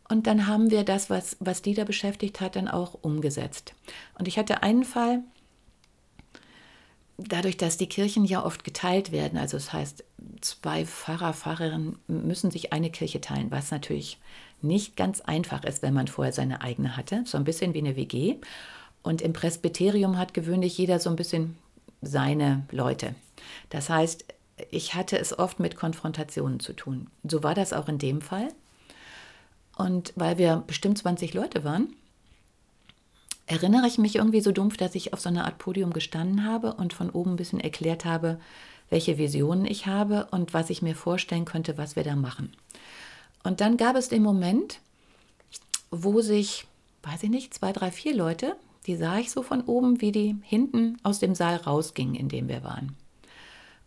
Und 0.09 0.27
dann 0.27 0.47
haben 0.47 0.71
wir 0.71 0.85
das, 0.85 1.09
was, 1.09 1.37
was 1.41 1.63
die 1.63 1.75
da 1.75 1.85
beschäftigt 1.85 2.41
hat, 2.41 2.57
dann 2.57 2.69
auch 2.69 2.95
umgesetzt. 3.01 3.75
Und 4.19 4.29
ich 4.29 4.39
hatte 4.39 4.63
einen 4.63 4.85
Fall, 4.85 5.23
dadurch, 7.17 7.57
dass 7.57 7.77
die 7.77 7.89
Kirchen 7.89 8.25
ja 8.25 8.45
oft 8.45 8.65
geteilt 8.65 9.13
werden, 9.13 9.39
also 9.39 9.57
das 9.57 9.73
heißt, 9.73 10.05
zwei 10.41 10.85
Pfarrer, 10.85 11.33
Pfarrerinnen 11.33 11.99
müssen 12.07 12.51
sich 12.51 12.73
eine 12.73 12.91
Kirche 12.91 13.21
teilen, 13.21 13.51
was 13.51 13.71
natürlich 13.71 14.19
nicht 14.63 14.97
ganz 14.97 15.21
einfach 15.21 15.65
ist, 15.65 15.83
wenn 15.83 15.95
man 15.95 16.09
vorher 16.09 16.33
seine 16.33 16.63
eigene 16.63 16.97
hatte, 16.97 17.23
so 17.27 17.39
ein 17.39 17.45
bisschen 17.45 17.75
wie 17.75 17.79
eine 17.79 17.97
WG. 17.97 18.37
Und 19.03 19.21
im 19.21 19.33
Presbyterium 19.33 20.19
hat 20.19 20.35
gewöhnlich 20.35 20.79
jeder 20.79 20.99
so 20.99 21.11
ein 21.11 21.17
bisschen 21.17 21.57
seine 22.01 22.67
Leute. 22.71 23.15
Das 23.69 23.91
heißt, 23.91 24.25
ich 24.71 24.95
hatte 24.95 25.19
es 25.19 25.39
oft 25.39 25.61
mit 25.61 25.77
Konfrontationen 25.77 26.61
zu 26.61 26.73
tun. 26.73 27.09
So 27.23 27.43
war 27.43 27.55
das 27.55 27.73
auch 27.73 27.89
in 27.89 27.99
dem 27.99 28.21
Fall. 28.21 28.49
Und 29.77 30.13
weil 30.17 30.39
wir 30.39 30.63
bestimmt 30.67 30.99
20 30.99 31.35
Leute 31.35 31.65
waren, 31.65 31.95
erinnere 33.47 33.87
ich 33.87 33.99
mich 33.99 34.17
irgendwie 34.17 34.41
so 34.41 34.53
dumpf, 34.53 34.77
dass 34.77 34.95
ich 34.95 35.13
auf 35.13 35.21
so 35.21 35.29
einer 35.29 35.45
Art 35.45 35.59
Podium 35.59 35.93
gestanden 35.93 36.45
habe 36.45 36.75
und 36.75 36.93
von 36.93 37.11
oben 37.11 37.33
ein 37.33 37.37
bisschen 37.37 37.61
erklärt 37.61 38.05
habe, 38.05 38.39
welche 38.91 39.19
Visionen 39.19 39.67
ich 39.67 39.87
habe 39.87 40.29
und 40.31 40.55
was 40.55 40.71
ich 40.71 40.83
mir 40.83 40.95
vorstellen 40.95 41.45
könnte, 41.45 41.77
was 41.79 41.97
wir 41.97 42.05
da 42.05 42.17
machen. 42.17 42.53
Und 43.43 43.61
dann 43.61 43.77
gab 43.77 43.97
es 43.97 44.09
den 44.09 44.23
Moment, 44.23 44.81
wo 45.91 46.21
sich, 46.21 46.67
weiß 47.03 47.23
ich 47.25 47.31
nicht, 47.31 47.55
zwei, 47.55 47.73
drei, 47.73 47.91
vier 47.91 48.15
Leute, 48.15 48.57
die 48.87 48.97
sah 48.97 49.19
ich 49.19 49.31
so 49.31 49.43
von 49.43 49.63
oben, 49.63 50.01
wie 50.01 50.13
die 50.13 50.37
hinten 50.43 50.99
aus 51.03 51.19
dem 51.19 51.35
Saal 51.35 51.57
rausgingen, 51.57 52.15
in 52.15 52.29
dem 52.29 52.49
wir 52.49 52.63
waren. 52.63 52.97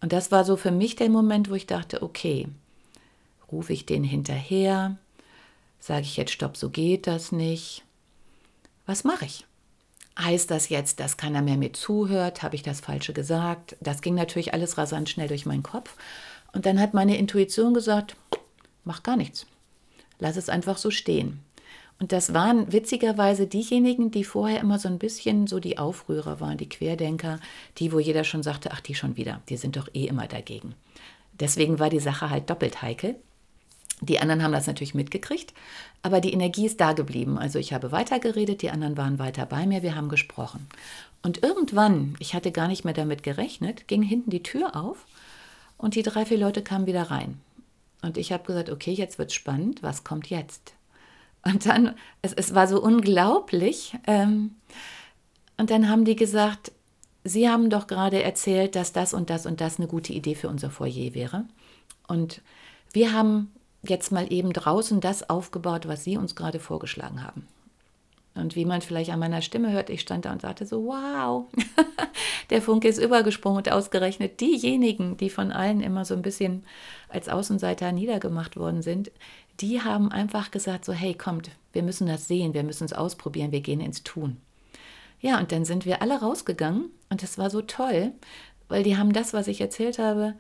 Und 0.01 0.13
das 0.13 0.32
war 0.32 0.44
so 0.44 0.58
für 0.58 0.72
mich 0.72 0.96
der 0.96 1.10
Moment, 1.10 1.50
wo 1.50 1.56
ich 1.56 1.65
dachte, 1.65 2.03
okay, 2.03 2.48
rufe 3.51 3.74
ich 3.74 3.86
den 3.86 4.03
hinterher, 4.03 4.98
sage 5.88 6.01
ich 6.01 6.17
jetzt, 6.17 6.34
stopp, 6.34 6.58
so 6.58 6.70
geht 6.70 7.08
das 7.08 7.32
nicht. 7.32 7.84
Was 8.86 9.06
mache 9.06 9.25
ich? 9.25 9.46
Heißt 10.20 10.51
das 10.51 10.67
jetzt, 10.67 11.00
dass 11.00 11.15
keiner 11.15 11.41
mehr 11.41 11.56
mir 11.56 11.72
zuhört? 11.72 12.44
Habe 12.44 12.56
ich 12.56 12.63
das 12.63 12.82
Falsche 12.82 13.13
gesagt? 13.13 13.77
Das 13.79 14.01
ging 14.01 14.13
natürlich 14.13 14.53
alles 14.53 14.77
rasant 14.77 15.10
schnell 15.10 15.29
durch 15.29 15.46
meinen 15.46 15.63
Kopf. 15.63 15.96
Und 16.51 16.65
dann 16.65 16.79
hat 16.79 16.94
meine 16.94 17.17
Intuition 17.17 17.74
gesagt, 17.74 18.17
mach 18.84 19.01
gar 19.01 19.15
nichts. 19.15 19.46
Lass 20.20 20.36
es 20.36 20.50
einfach 20.50 20.77
so 20.77 20.91
stehen. 20.91 21.39
Und 22.00 22.12
das 22.12 22.34
waren 22.34 22.74
witzigerweise 22.74 23.48
diejenigen, 23.48 24.12
die 24.12 24.25
vorher 24.25 24.60
immer 24.60 24.79
so 24.79 24.89
ein 24.89 25.00
bisschen 25.00 25.48
so 25.48 25.60
die 25.60 25.77
Aufrührer 25.77 26.41
waren, 26.41 26.58
die 26.58 26.70
Querdenker, 26.70 27.39
die, 27.77 27.94
wo 27.94 28.00
jeder 28.00 28.25
schon 28.25 28.44
sagte, 28.44 28.72
ach, 28.72 28.82
die 28.82 28.94
schon 28.94 29.15
wieder, 29.15 29.41
die 29.48 29.58
sind 29.58 29.77
doch 29.77 29.88
eh 29.94 30.06
immer 30.06 30.27
dagegen. 30.27 30.75
Deswegen 31.39 31.79
war 31.79 31.89
die 31.89 32.00
Sache 32.00 32.29
halt 32.29 32.50
doppelt 32.50 32.82
heikel. 32.82 33.15
Die 34.01 34.20
anderen 34.20 34.44
haben 34.44 34.51
das 34.51 34.68
natürlich 34.68 34.94
mitgekriegt, 34.94 35.54
aber 36.04 36.22
die 36.22 36.32
Energie 36.32 36.68
ist 36.68 36.80
da 36.80 36.94
geblieben. 36.94 37.39
Also 37.39 37.58
ich 37.58 37.74
habe 37.74 37.92
weitergeredet, 37.92 38.62
die 38.62 38.70
anderen 38.70 38.96
waren 38.96 39.18
weiter 39.18 39.46
bei 39.46 39.66
mir, 39.66 39.82
wir 39.82 39.96
haben 39.96 40.10
gesprochen. 40.10 40.68
Und 41.24 41.42
irgendwann, 41.44 42.16
ich 42.20 42.36
hatte 42.36 42.51
gar 42.51 42.68
nicht 42.68 42.86
mehr 42.86 42.94
damit 42.94 43.24
gerechnet, 43.24 43.88
ging 43.88 44.04
hinten 44.04 44.30
die 44.30 44.44
Tür 44.44 44.75
auf 44.75 45.06
und 45.77 45.96
die 45.96 46.04
drei, 46.04 46.25
vier 46.25 46.38
Leute 46.38 46.62
kamen 46.62 46.86
wieder 46.86 47.10
rein. 47.10 47.42
Und 48.04 48.18
ich 48.18 48.32
habe 48.32 48.44
gesagt, 48.44 48.70
okay, 48.70 48.92
jetzt 48.92 49.18
wird 49.18 49.34
spannend, 49.34 49.82
was 49.82 50.04
kommt 50.04 50.30
jetzt? 50.30 50.74
Und 51.44 51.66
dann, 51.66 51.96
es, 52.22 52.34
es 52.34 52.54
war 52.54 52.68
so 52.68 52.82
unglaublich. 52.82 53.98
Ähm, 54.06 54.56
und 55.58 55.72
dann 55.72 55.89
haben 55.89 56.06
die 56.06 56.16
gesagt, 56.16 56.72
Sie 57.24 57.50
haben 57.50 57.70
doch 57.70 57.88
gerade 57.88 58.24
erzählt, 58.24 58.75
dass 58.75 58.94
das 58.94 59.13
und 59.13 59.30
das 59.30 59.46
und 59.46 59.60
das 59.60 59.80
eine 59.80 59.88
gute 59.88 60.13
Idee 60.13 60.36
für 60.36 60.48
unser 60.48 60.70
Foyer 60.70 61.13
wäre. 61.13 61.46
Und 62.08 62.42
wir 62.94 63.12
haben 63.12 63.51
jetzt 63.84 64.12
mal 64.12 64.31
eben 64.31 64.53
draußen 64.53 65.01
das 65.01 65.29
aufgebaut, 65.29 65.88
was 65.88 66.03
Sie 66.03 66.17
uns 66.17 66.36
gerade 66.36 66.60
vorgeschlagen 66.60 67.24
haben. 67.24 67.48
Und 68.38 68.55
wie 68.55 68.65
man 68.65 68.81
vielleicht 68.81 69.10
an 69.10 69.19
meiner 69.19 69.41
Stimme 69.41 69.72
hört, 69.72 69.89
ich 69.89 70.01
stand 70.01 70.25
da 70.25 70.31
und 70.31 70.41
sagte 70.41 70.65
so, 70.65 70.86
wow, 70.86 71.46
der 72.50 72.62
Funke 72.62 72.88
ist 72.88 73.00
übergesprungen 73.00 73.57
und 73.57 73.72
ausgerechnet 73.72 74.39
diejenigen, 74.39 75.17
die 75.17 75.29
von 75.29 75.51
allen 75.51 75.81
immer 75.81 76.05
so 76.05 76.13
ein 76.13 76.22
bisschen 76.22 76.63
als 77.10 77.29
Außenseiter 77.29 77.91
niedergemacht 77.91 78.55
worden 78.55 78.84
sind, 78.84 79.12
die 79.60 79.81
haben 79.81 80.12
einfach 80.12 80.51
gesagt 80.51 80.86
so, 80.86 80.93
hey, 80.93 81.15
kommt, 81.15 81.50
wir 81.74 81.81
müssen 81.81 82.07
das 82.07 82.27
sehen, 82.27 82.53
wir 82.53 82.63
müssen 82.63 82.86
es 82.86 82.93
ausprobieren, 82.93 83.51
wir 83.51 83.62
gehen 83.62 83.81
ins 83.81 84.03
Tun. 84.03 84.38
Ja, 85.19 85.39
und 85.39 85.51
dann 85.51 85.65
sind 85.65 85.86
wir 85.86 86.03
alle 86.03 86.19
rausgegangen 86.19 86.91
und 87.10 87.24
das 87.24 87.39
war 87.39 87.50
so 87.50 87.63
toll, 87.63 88.12
weil 88.67 88.84
die 88.84 88.98
haben 88.98 89.13
das, 89.13 89.34
was 89.34 89.48
ich 89.48 89.62
erzählt 89.62 89.98
habe, 89.98 90.36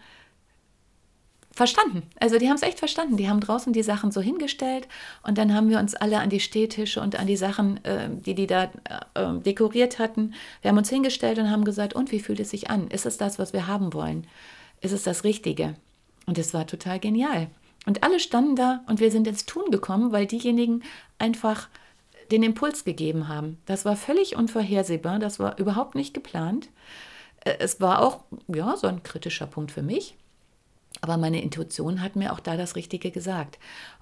verstanden. 1.57 2.03
Also 2.19 2.37
die 2.37 2.47
haben 2.47 2.55
es 2.55 2.61
echt 2.61 2.79
verstanden. 2.79 3.17
Die 3.17 3.27
haben 3.27 3.39
draußen 3.39 3.73
die 3.73 3.83
Sachen 3.83 4.11
so 4.11 4.21
hingestellt 4.21 4.87
und 5.23 5.37
dann 5.37 5.53
haben 5.53 5.69
wir 5.69 5.79
uns 5.79 5.95
alle 5.95 6.19
an 6.19 6.29
die 6.29 6.39
Stehtische 6.39 7.01
und 7.01 7.19
an 7.19 7.27
die 7.27 7.35
Sachen, 7.35 7.83
äh, 7.83 8.09
die 8.09 8.35
die 8.35 8.47
da 8.47 8.65
äh, 9.15 9.33
dekoriert 9.39 9.99
hatten, 9.99 10.33
wir 10.61 10.69
haben 10.69 10.77
uns 10.77 10.89
hingestellt 10.89 11.39
und 11.39 11.51
haben 11.51 11.65
gesagt, 11.65 11.93
und 11.93 12.11
wie 12.11 12.19
fühlt 12.19 12.39
es 12.39 12.51
sich 12.51 12.69
an? 12.69 12.87
Ist 12.89 13.05
es 13.05 13.17
das, 13.17 13.39
was 13.39 13.53
wir 13.53 13.67
haben 13.67 13.93
wollen? 13.93 14.27
Ist 14.81 14.93
es 14.93 15.03
das 15.03 15.23
Richtige? 15.23 15.75
Und 16.27 16.37
es 16.37 16.53
war 16.53 16.67
total 16.67 16.99
genial. 16.99 17.47
Und 17.85 18.03
alle 18.03 18.19
standen 18.19 18.55
da 18.55 18.81
und 18.87 18.99
wir 18.99 19.11
sind 19.11 19.27
ins 19.27 19.45
Tun 19.45 19.71
gekommen, 19.71 20.11
weil 20.11 20.27
diejenigen 20.27 20.83
einfach 21.17 21.69
den 22.31 22.43
Impuls 22.43 22.83
gegeben 22.83 23.27
haben. 23.27 23.57
Das 23.65 23.85
war 23.85 23.95
völlig 23.95 24.35
unvorhersehbar, 24.35 25.19
das 25.19 25.39
war 25.39 25.57
überhaupt 25.57 25.95
nicht 25.95 26.13
geplant. 26.13 26.69
Äh, 27.45 27.55
es 27.59 27.81
war 27.81 28.01
auch 28.01 28.21
ja, 28.47 28.75
so 28.77 28.87
ein 28.87 29.01
kritischer 29.01 29.47
Punkt 29.47 29.71
für 29.71 29.81
mich, 29.81 30.15
aber 31.01 31.17
meine 31.17 31.41
Intuition 31.41 32.01
hat 32.01 32.15
mir 32.15 32.33
auch 32.33 32.39
da 32.39 32.57
das 32.57 32.75
Richtige 32.75 33.11
gesagt. 33.11 33.59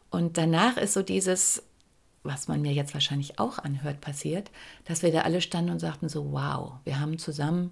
Und 0.09 0.37
danach 0.37 0.77
ist 0.77 0.93
so 0.93 1.01
dieses, 1.01 1.63
was 2.23 2.47
man 2.47 2.61
mir 2.61 2.73
jetzt 2.73 2.93
wahrscheinlich 2.93 3.39
auch 3.39 3.59
anhört, 3.59 4.01
passiert, 4.01 4.51
dass 4.85 5.03
wir 5.03 5.11
da 5.11 5.21
alle 5.21 5.41
standen 5.41 5.71
und 5.71 5.79
sagten 5.79 6.09
so, 6.09 6.31
wow, 6.31 6.73
wir 6.83 6.99
haben 6.99 7.17
zusammen 7.17 7.71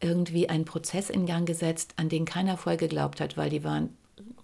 irgendwie 0.00 0.48
einen 0.48 0.64
Prozess 0.64 1.10
in 1.10 1.26
Gang 1.26 1.46
gesetzt, 1.46 1.94
an 1.96 2.08
den 2.08 2.24
keiner 2.24 2.56
vorher 2.56 2.78
geglaubt 2.78 3.20
hat, 3.20 3.36
weil 3.36 3.50
die 3.50 3.64
waren 3.64 3.90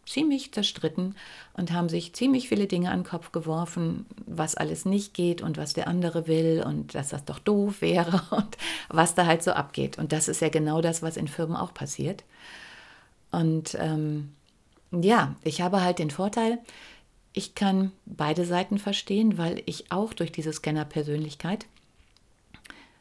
ziemlich 0.07 0.53
zerstritten 0.53 1.15
und 1.55 1.73
haben 1.73 1.89
sich 1.89 2.15
ziemlich 2.15 2.49
viele 2.49 2.67
Dinge 2.67 2.91
an 2.91 3.01
den 3.01 3.09
Kopf 3.09 3.33
geworfen, 3.33 4.07
was 4.27 4.55
alles 4.55 4.85
nicht 4.85 5.15
geht 5.15 5.43
und 5.43 5.57
was 5.57 5.73
der 5.73 5.89
andere 5.89 6.27
will 6.27 6.63
und 6.65 6.95
dass 6.95 7.09
das 7.11 7.25
doch 7.25 7.39
doof 7.39 7.81
wäre 7.81 8.23
und 8.31 8.57
was 8.89 9.15
da 9.15 9.27
halt 9.27 9.43
so 9.43 9.53
abgeht. 9.53 9.99
Und 9.99 10.13
das 10.13 10.29
ist 10.29 10.41
ja 10.41 10.49
genau 10.49 10.81
das, 10.81 11.03
was 11.03 11.17
in 11.17 11.29
Firmen 11.29 11.57
auch 11.57 11.75
passiert. 11.75 12.25
Und 13.35 13.77
ähm, 13.81 14.33
ja, 14.93 15.35
ich 15.43 15.61
habe 15.61 15.83
halt 15.83 15.99
den 15.99 16.11
Vorteil, 16.11 16.59
ich 17.33 17.55
kann 17.55 17.91
beide 18.07 18.45
Seiten 18.45 18.79
verstehen, 18.79 19.39
weil 19.39 19.63
ich 19.67 19.91
auch 19.91 20.13
durch 20.13 20.31
diese 20.31 20.53
Scanner-Persönlichkeit 20.53 21.67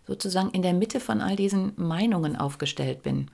sozusagen 0.08 0.50
in 0.50 0.64
der 0.64 0.74
Mitte 0.74 1.00
von 1.00 1.22
all 1.22 1.36
diesen 1.36 1.74
Meinungen 1.76 2.36
aufgestellt 2.36 3.04
bin. 3.04 3.30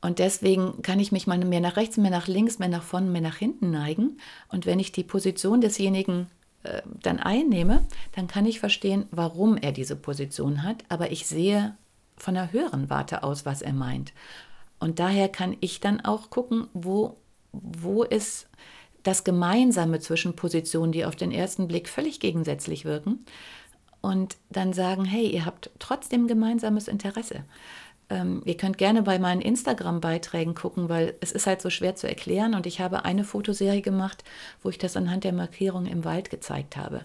Und 0.00 0.20
deswegen 0.20 0.80
kann 0.82 1.00
ich 1.00 1.10
mich 1.10 1.26
mal 1.26 1.38
mehr 1.38 1.60
nach 1.60 1.76
rechts, 1.76 1.96
mehr 1.96 2.10
nach 2.10 2.28
links, 2.28 2.58
mehr 2.58 2.68
nach 2.68 2.84
vorne, 2.84 3.10
mehr 3.10 3.20
nach 3.20 3.36
hinten 3.36 3.70
neigen. 3.70 4.18
Und 4.48 4.64
wenn 4.64 4.78
ich 4.78 4.92
die 4.92 5.02
Position 5.02 5.60
desjenigen 5.60 6.28
äh, 6.62 6.82
dann 7.02 7.18
einnehme, 7.18 7.84
dann 8.14 8.28
kann 8.28 8.46
ich 8.46 8.60
verstehen, 8.60 9.06
warum 9.10 9.56
er 9.56 9.72
diese 9.72 9.96
Position 9.96 10.62
hat. 10.62 10.84
Aber 10.88 11.10
ich 11.10 11.26
sehe 11.26 11.74
von 12.16 12.34
der 12.34 12.52
höheren 12.52 12.88
Warte 12.88 13.24
aus, 13.24 13.44
was 13.44 13.60
er 13.60 13.72
meint. 13.72 14.12
Und 14.86 15.00
daher 15.00 15.28
kann 15.28 15.56
ich 15.58 15.80
dann 15.80 16.00
auch 16.00 16.30
gucken, 16.30 16.68
wo, 16.72 17.16
wo 17.50 18.04
ist 18.04 18.48
das 19.02 19.24
Gemeinsame 19.24 19.98
zwischen 19.98 20.36
Positionen, 20.36 20.92
die 20.92 21.04
auf 21.04 21.16
den 21.16 21.32
ersten 21.32 21.66
Blick 21.66 21.88
völlig 21.88 22.20
gegensätzlich 22.20 22.84
wirken. 22.84 23.24
Und 24.00 24.36
dann 24.48 24.72
sagen, 24.72 25.04
hey, 25.04 25.26
ihr 25.26 25.44
habt 25.44 25.70
trotzdem 25.80 26.28
gemeinsames 26.28 26.86
Interesse 26.86 27.42
ähm, 28.10 28.42
ihr 28.44 28.56
könnt 28.56 28.78
gerne 28.78 29.02
bei 29.02 29.18
meinen 29.18 29.40
Instagram-Beiträgen 29.40 30.54
gucken, 30.54 30.88
weil 30.88 31.16
es 31.20 31.32
ist 31.32 31.48
halt 31.48 31.60
so 31.60 31.70
schwer 31.70 31.96
zu 31.96 32.08
erklären. 32.08 32.54
Und 32.54 32.64
ich 32.64 32.80
habe 32.80 33.04
eine 33.04 33.24
Fotoserie 33.24 33.82
gemacht, 33.82 34.22
wo 34.62 34.68
ich 34.68 34.78
das 34.78 34.96
anhand 34.96 35.24
der 35.24 35.32
Markierung 35.32 35.86
im 35.86 36.04
Wald 36.04 36.30
gezeigt 36.30 36.76
habe. 36.76 37.00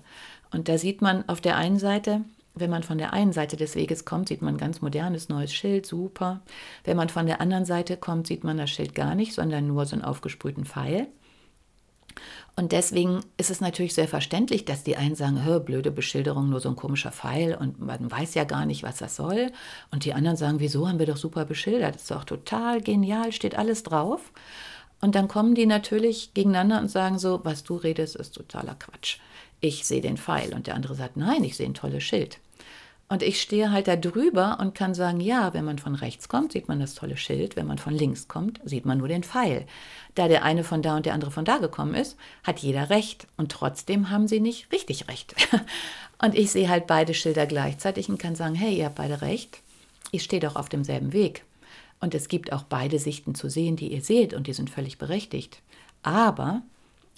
Und 0.51 0.69
da 0.69 0.77
sieht 0.77 1.01
man 1.01 1.27
auf 1.27 1.41
der 1.41 1.57
einen 1.57 1.79
Seite, 1.79 2.21
wenn 2.53 2.70
man 2.70 2.84
von 2.84 2.98
der 2.98 3.13
einen 3.13 3.34
Seite 3.34 3.55
des 3.55 3.75
Weges 3.75 4.05
kommt, 4.05 4.27
sieht 4.27 4.41
man 4.41 4.55
ein 4.55 4.60
ganz 4.60 4.81
modernes 4.81 5.29
neues 5.29 5.53
Schild, 5.53 5.86
super. 5.86 6.41
Wenn 6.84 6.98
man 6.98 7.10
von 7.10 7.25
der 7.25 7.41
anderen 7.41 7.65
Seite 7.65 7.98
kommt, 7.98 8.27
sieht 8.27 8.43
man 8.43 8.58
das 8.58 8.70
Schild 8.70 8.93
gar 8.93 9.15
nicht, 9.15 9.34
sondern 9.34 9.67
nur 9.67 9.86
so 9.86 9.96
einen 9.96 10.03
aufgesprühten 10.03 10.65
Pfeil. 10.65 11.08
Und 12.55 12.74
deswegen 12.74 13.22
ist 13.38 13.50
es 13.50 13.62
natürlich 13.62 13.93
sehr 13.93 14.08
verständlich, 14.08 14.65
dass 14.65 14.84
die 14.84 14.98
einen 14.98 15.15
sagen, 15.15 15.39
blöde 15.65 15.91
Beschilderung, 15.91 16.50
nur 16.50 16.60
so 16.60 16.70
ein 16.70 16.75
komischer 16.75 17.12
Pfeil 17.12 17.55
und 17.55 17.79
man 17.79 18.12
weiß 18.12 18.34
ja 18.34 18.43
gar 18.43 18.65
nicht, 18.65 18.84
was 18.84 18.98
das 18.98 19.15
soll. 19.15 19.51
Und 19.89 20.03
die 20.03 20.13
anderen 20.13 20.38
sagen, 20.38 20.60
wieso 20.60 20.88
haben 20.88 21.00
wir 21.00 21.05
doch 21.05 21.17
super 21.17 21.46
beschildert? 21.46 21.96
Das 21.96 22.03
ist 22.03 22.12
doch 22.12 22.25
total 22.25 22.81
genial, 22.81 23.31
steht 23.31 23.58
alles 23.58 23.84
drauf. 23.84 24.31
Und 25.00 25.15
dann 25.15 25.27
kommen 25.27 25.55
die 25.55 25.65
natürlich 25.65 26.34
gegeneinander 26.34 26.79
und 26.79 26.89
sagen 26.89 27.17
so, 27.17 27.39
was 27.43 27.63
du 27.63 27.75
redest, 27.77 28.15
ist 28.15 28.36
totaler 28.36 28.75
Quatsch. 28.75 29.17
Ich 29.61 29.85
sehe 29.85 30.01
den 30.01 30.17
Pfeil. 30.17 30.53
Und 30.53 30.67
der 30.67 30.75
andere 30.75 30.95
sagt, 30.95 31.17
nein, 31.17 31.43
ich 31.43 31.55
sehe 31.55 31.67
ein 31.67 31.73
tolles 31.73 32.03
Schild. 32.03 32.39
Und 33.07 33.23
ich 33.23 33.41
stehe 33.41 33.71
halt 33.71 33.89
da 33.89 33.97
drüber 33.97 34.57
und 34.61 34.73
kann 34.73 34.93
sagen, 34.93 35.19
ja, 35.19 35.53
wenn 35.53 35.65
man 35.65 35.79
von 35.79 35.95
rechts 35.95 36.29
kommt, 36.29 36.53
sieht 36.53 36.69
man 36.69 36.79
das 36.79 36.95
tolle 36.95 37.17
Schild. 37.17 37.57
Wenn 37.57 37.67
man 37.67 37.77
von 37.77 37.93
links 37.93 38.29
kommt, 38.29 38.61
sieht 38.63 38.85
man 38.85 38.99
nur 38.99 39.09
den 39.09 39.23
Pfeil. 39.23 39.65
Da 40.15 40.29
der 40.29 40.43
eine 40.43 40.63
von 40.63 40.81
da 40.81 40.95
und 40.95 41.05
der 41.05 41.13
andere 41.13 41.29
von 41.29 41.43
da 41.43 41.57
gekommen 41.57 41.93
ist, 41.93 42.17
hat 42.43 42.59
jeder 42.59 42.89
recht. 42.89 43.27
Und 43.35 43.51
trotzdem 43.51 44.09
haben 44.09 44.29
sie 44.29 44.39
nicht 44.39 44.71
richtig 44.71 45.07
recht. 45.09 45.35
Und 46.23 46.35
ich 46.35 46.51
sehe 46.51 46.69
halt 46.69 46.85
beide 46.85 47.15
Schilder 47.15 47.47
gleichzeitig 47.47 48.07
und 48.07 48.19
kann 48.19 48.35
sagen, 48.35 48.53
hey, 48.53 48.77
ihr 48.77 48.85
habt 48.85 48.95
beide 48.95 49.23
recht. 49.23 49.59
Ich 50.11 50.21
stehe 50.21 50.39
doch 50.39 50.55
auf 50.55 50.69
demselben 50.69 51.13
Weg. 51.13 51.43
Und 51.99 52.13
es 52.13 52.27
gibt 52.27 52.53
auch 52.53 52.61
beide 52.61 52.99
Sichten 52.99 53.33
zu 53.33 53.49
sehen, 53.49 53.75
die 53.75 53.91
ihr 53.91 54.03
seht, 54.03 54.35
und 54.35 54.45
die 54.45 54.53
sind 54.53 54.69
völlig 54.69 54.99
berechtigt. 54.99 55.63
Aber 56.03 56.61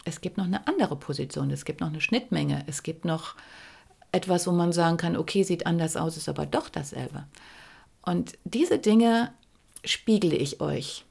es 0.05 0.21
gibt 0.21 0.37
noch 0.37 0.45
eine 0.45 0.67
andere 0.67 0.95
Position, 0.95 1.51
es 1.51 1.65
gibt 1.65 1.81
noch 1.81 1.87
eine 1.87 2.01
Schnittmenge, 2.01 2.63
es 2.67 2.83
gibt 2.83 3.05
noch 3.05 3.35
etwas, 4.11 4.47
wo 4.47 4.51
man 4.51 4.73
sagen 4.73 4.97
kann, 4.97 5.17
okay, 5.17 5.43
sieht 5.43 5.65
anders 5.65 5.95
aus, 5.95 6.17
ist 6.17 6.29
aber 6.29 6.45
doch 6.45 6.69
dasselbe. 6.69 7.25
Und 8.01 8.37
diese 8.43 8.79
Dinge 8.79 9.33
spiegle 9.83 10.35
ich 10.35 10.61
euch. 10.61 11.05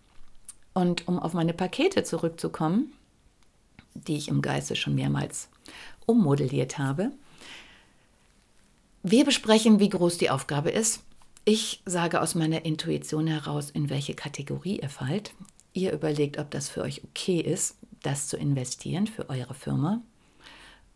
Und 0.74 1.08
um 1.08 1.18
auf 1.18 1.32
meine 1.32 1.52
Pakete 1.52 2.04
zurückzukommen, 2.04 2.92
die 3.94 4.16
ich 4.16 4.28
im 4.28 4.40
Geiste 4.40 4.76
schon 4.76 4.94
mehrmals 4.94 5.48
ummodelliert 6.06 6.78
habe, 6.78 7.12
Wir 9.04 9.24
besprechen, 9.24 9.80
wie 9.80 9.88
groß 9.88 10.18
die 10.18 10.30
Aufgabe 10.30 10.70
ist. 10.70 11.00
Ich 11.44 11.82
sage 11.84 12.20
aus 12.20 12.36
meiner 12.36 12.64
Intuition 12.64 13.26
heraus, 13.26 13.68
in 13.68 13.90
welche 13.90 14.14
Kategorie 14.14 14.78
ihr 14.80 14.88
fallt. 14.88 15.34
Ihr 15.72 15.92
überlegt, 15.92 16.38
ob 16.38 16.52
das 16.52 16.68
für 16.68 16.82
euch 16.82 17.02
okay 17.02 17.40
ist, 17.40 17.74
das 18.02 18.28
zu 18.28 18.36
investieren 18.36 19.06
für 19.06 19.28
eure 19.30 19.54
Firma. 19.54 20.00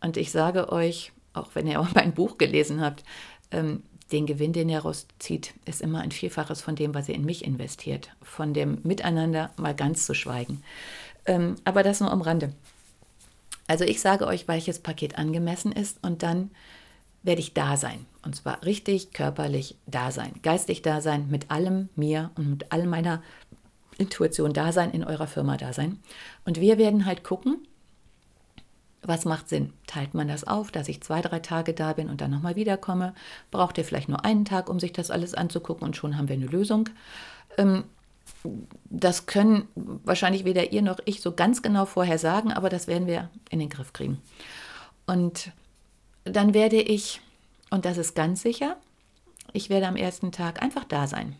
Und 0.01 0.17
ich 0.17 0.31
sage 0.31 0.71
euch, 0.71 1.11
auch 1.33 1.49
wenn 1.53 1.67
ihr 1.67 1.79
auch 1.79 1.89
mein 1.95 2.13
Buch 2.13 2.37
gelesen 2.37 2.81
habt, 2.81 3.03
ähm, 3.51 3.83
den 4.11 4.25
Gewinn, 4.25 4.53
den 4.53 4.69
ihr 4.69 4.79
rauszieht, 4.79 5.53
ist 5.65 5.81
immer 5.81 5.99
ein 5.99 6.11
Vielfaches 6.11 6.61
von 6.61 6.75
dem, 6.75 6.93
was 6.93 7.09
ihr 7.09 7.15
in 7.15 7.25
mich 7.25 7.43
investiert. 7.43 8.09
Von 8.21 8.53
dem 8.53 8.79
Miteinander 8.83 9.51
mal 9.57 9.75
ganz 9.75 10.05
zu 10.05 10.13
schweigen. 10.13 10.63
Ähm, 11.25 11.55
aber 11.65 11.83
das 11.83 11.99
nur 11.99 12.11
am 12.11 12.21
Rande. 12.21 12.53
Also 13.67 13.83
ich 13.83 13.99
sage 13.99 14.25
euch, 14.27 14.47
welches 14.47 14.79
Paket 14.79 15.17
angemessen 15.17 15.73
ist 15.73 16.01
und 16.01 16.23
dann 16.23 16.51
werde 17.23 17.41
ich 17.41 17.53
da 17.53 17.75
sein. 17.75 18.05
Und 18.23 18.35
zwar 18.35 18.63
richtig 18.63 19.11
körperlich 19.11 19.75
da 19.85 20.11
sein, 20.11 20.31
geistig 20.41 20.81
da 20.81 21.01
sein, 21.01 21.27
mit 21.29 21.51
allem 21.51 21.89
mir 21.95 22.31
und 22.35 22.49
mit 22.49 22.71
all 22.71 22.87
meiner 22.87 23.21
Intuition 23.97 24.53
da 24.53 24.71
sein, 24.71 24.91
in 24.91 25.03
eurer 25.03 25.27
Firma 25.27 25.57
da 25.57 25.73
sein. 25.73 25.99
Und 26.45 26.59
wir 26.59 26.77
werden 26.77 27.05
halt 27.05 27.23
gucken, 27.23 27.57
was 29.01 29.25
macht 29.25 29.47
Sinn? 29.47 29.73
Teilt 29.85 30.13
man 30.13 30.27
das 30.27 30.43
auf, 30.43 30.71
dass 30.71 30.89
ich 30.89 31.01
zwei, 31.01 31.21
drei 31.21 31.39
Tage 31.39 31.73
da 31.73 31.93
bin 31.93 32.09
und 32.09 32.19
dann 32.19 32.31
nochmal 32.31 32.55
wiederkomme? 32.55 33.13
Braucht 33.51 33.77
ihr 33.77 33.85
vielleicht 33.85 34.09
nur 34.09 34.25
einen 34.25 34.45
Tag, 34.45 34.69
um 34.69 34.79
sich 34.79 34.91
das 34.91 35.11
alles 35.11 35.33
anzugucken 35.33 35.87
und 35.87 35.95
schon 35.95 36.17
haben 36.17 36.27
wir 36.27 36.35
eine 36.35 36.47
Lösung? 36.47 36.89
Ähm, 37.57 37.85
das 38.85 39.25
können 39.25 39.67
wahrscheinlich 39.75 40.43
weder 40.45 40.71
ihr 40.71 40.81
noch 40.81 40.99
ich 41.05 41.21
so 41.21 41.31
ganz 41.31 41.61
genau 41.61 41.85
vorher 41.85 42.17
sagen, 42.17 42.51
aber 42.51 42.69
das 42.69 42.87
werden 42.87 43.07
wir 43.07 43.29
in 43.49 43.59
den 43.59 43.69
Griff 43.69 43.93
kriegen. 43.93 44.21
Und 45.05 45.51
dann 46.25 46.53
werde 46.53 46.81
ich, 46.81 47.21
und 47.69 47.85
das 47.85 47.97
ist 47.97 48.15
ganz 48.15 48.41
sicher, 48.41 48.75
ich 49.53 49.69
werde 49.69 49.87
am 49.87 49.95
ersten 49.95 50.31
Tag 50.31 50.61
einfach 50.61 50.83
da 50.83 51.07
sein. 51.07 51.35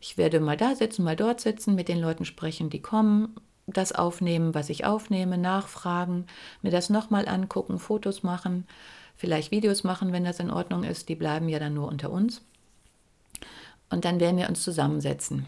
Ich 0.00 0.16
werde 0.16 0.40
mal 0.40 0.56
da 0.56 0.74
sitzen, 0.74 1.04
mal 1.04 1.16
dort 1.16 1.40
sitzen, 1.40 1.74
mit 1.74 1.88
den 1.88 2.00
Leuten 2.00 2.24
sprechen, 2.24 2.70
die 2.70 2.82
kommen, 2.82 3.34
das 3.66 3.92
aufnehmen, 3.92 4.54
was 4.54 4.70
ich 4.70 4.84
aufnehme, 4.84 5.38
nachfragen, 5.38 6.26
mir 6.62 6.70
das 6.70 6.90
nochmal 6.90 7.28
angucken, 7.28 7.78
Fotos 7.78 8.22
machen, 8.22 8.66
vielleicht 9.16 9.50
Videos 9.50 9.82
machen, 9.84 10.12
wenn 10.12 10.24
das 10.24 10.40
in 10.40 10.50
Ordnung 10.50 10.84
ist. 10.84 11.08
Die 11.08 11.16
bleiben 11.16 11.48
ja 11.48 11.58
dann 11.58 11.74
nur 11.74 11.88
unter 11.88 12.10
uns. 12.10 12.42
Und 13.90 14.04
dann 14.04 14.20
werden 14.20 14.36
wir 14.36 14.48
uns 14.48 14.62
zusammensetzen. 14.62 15.46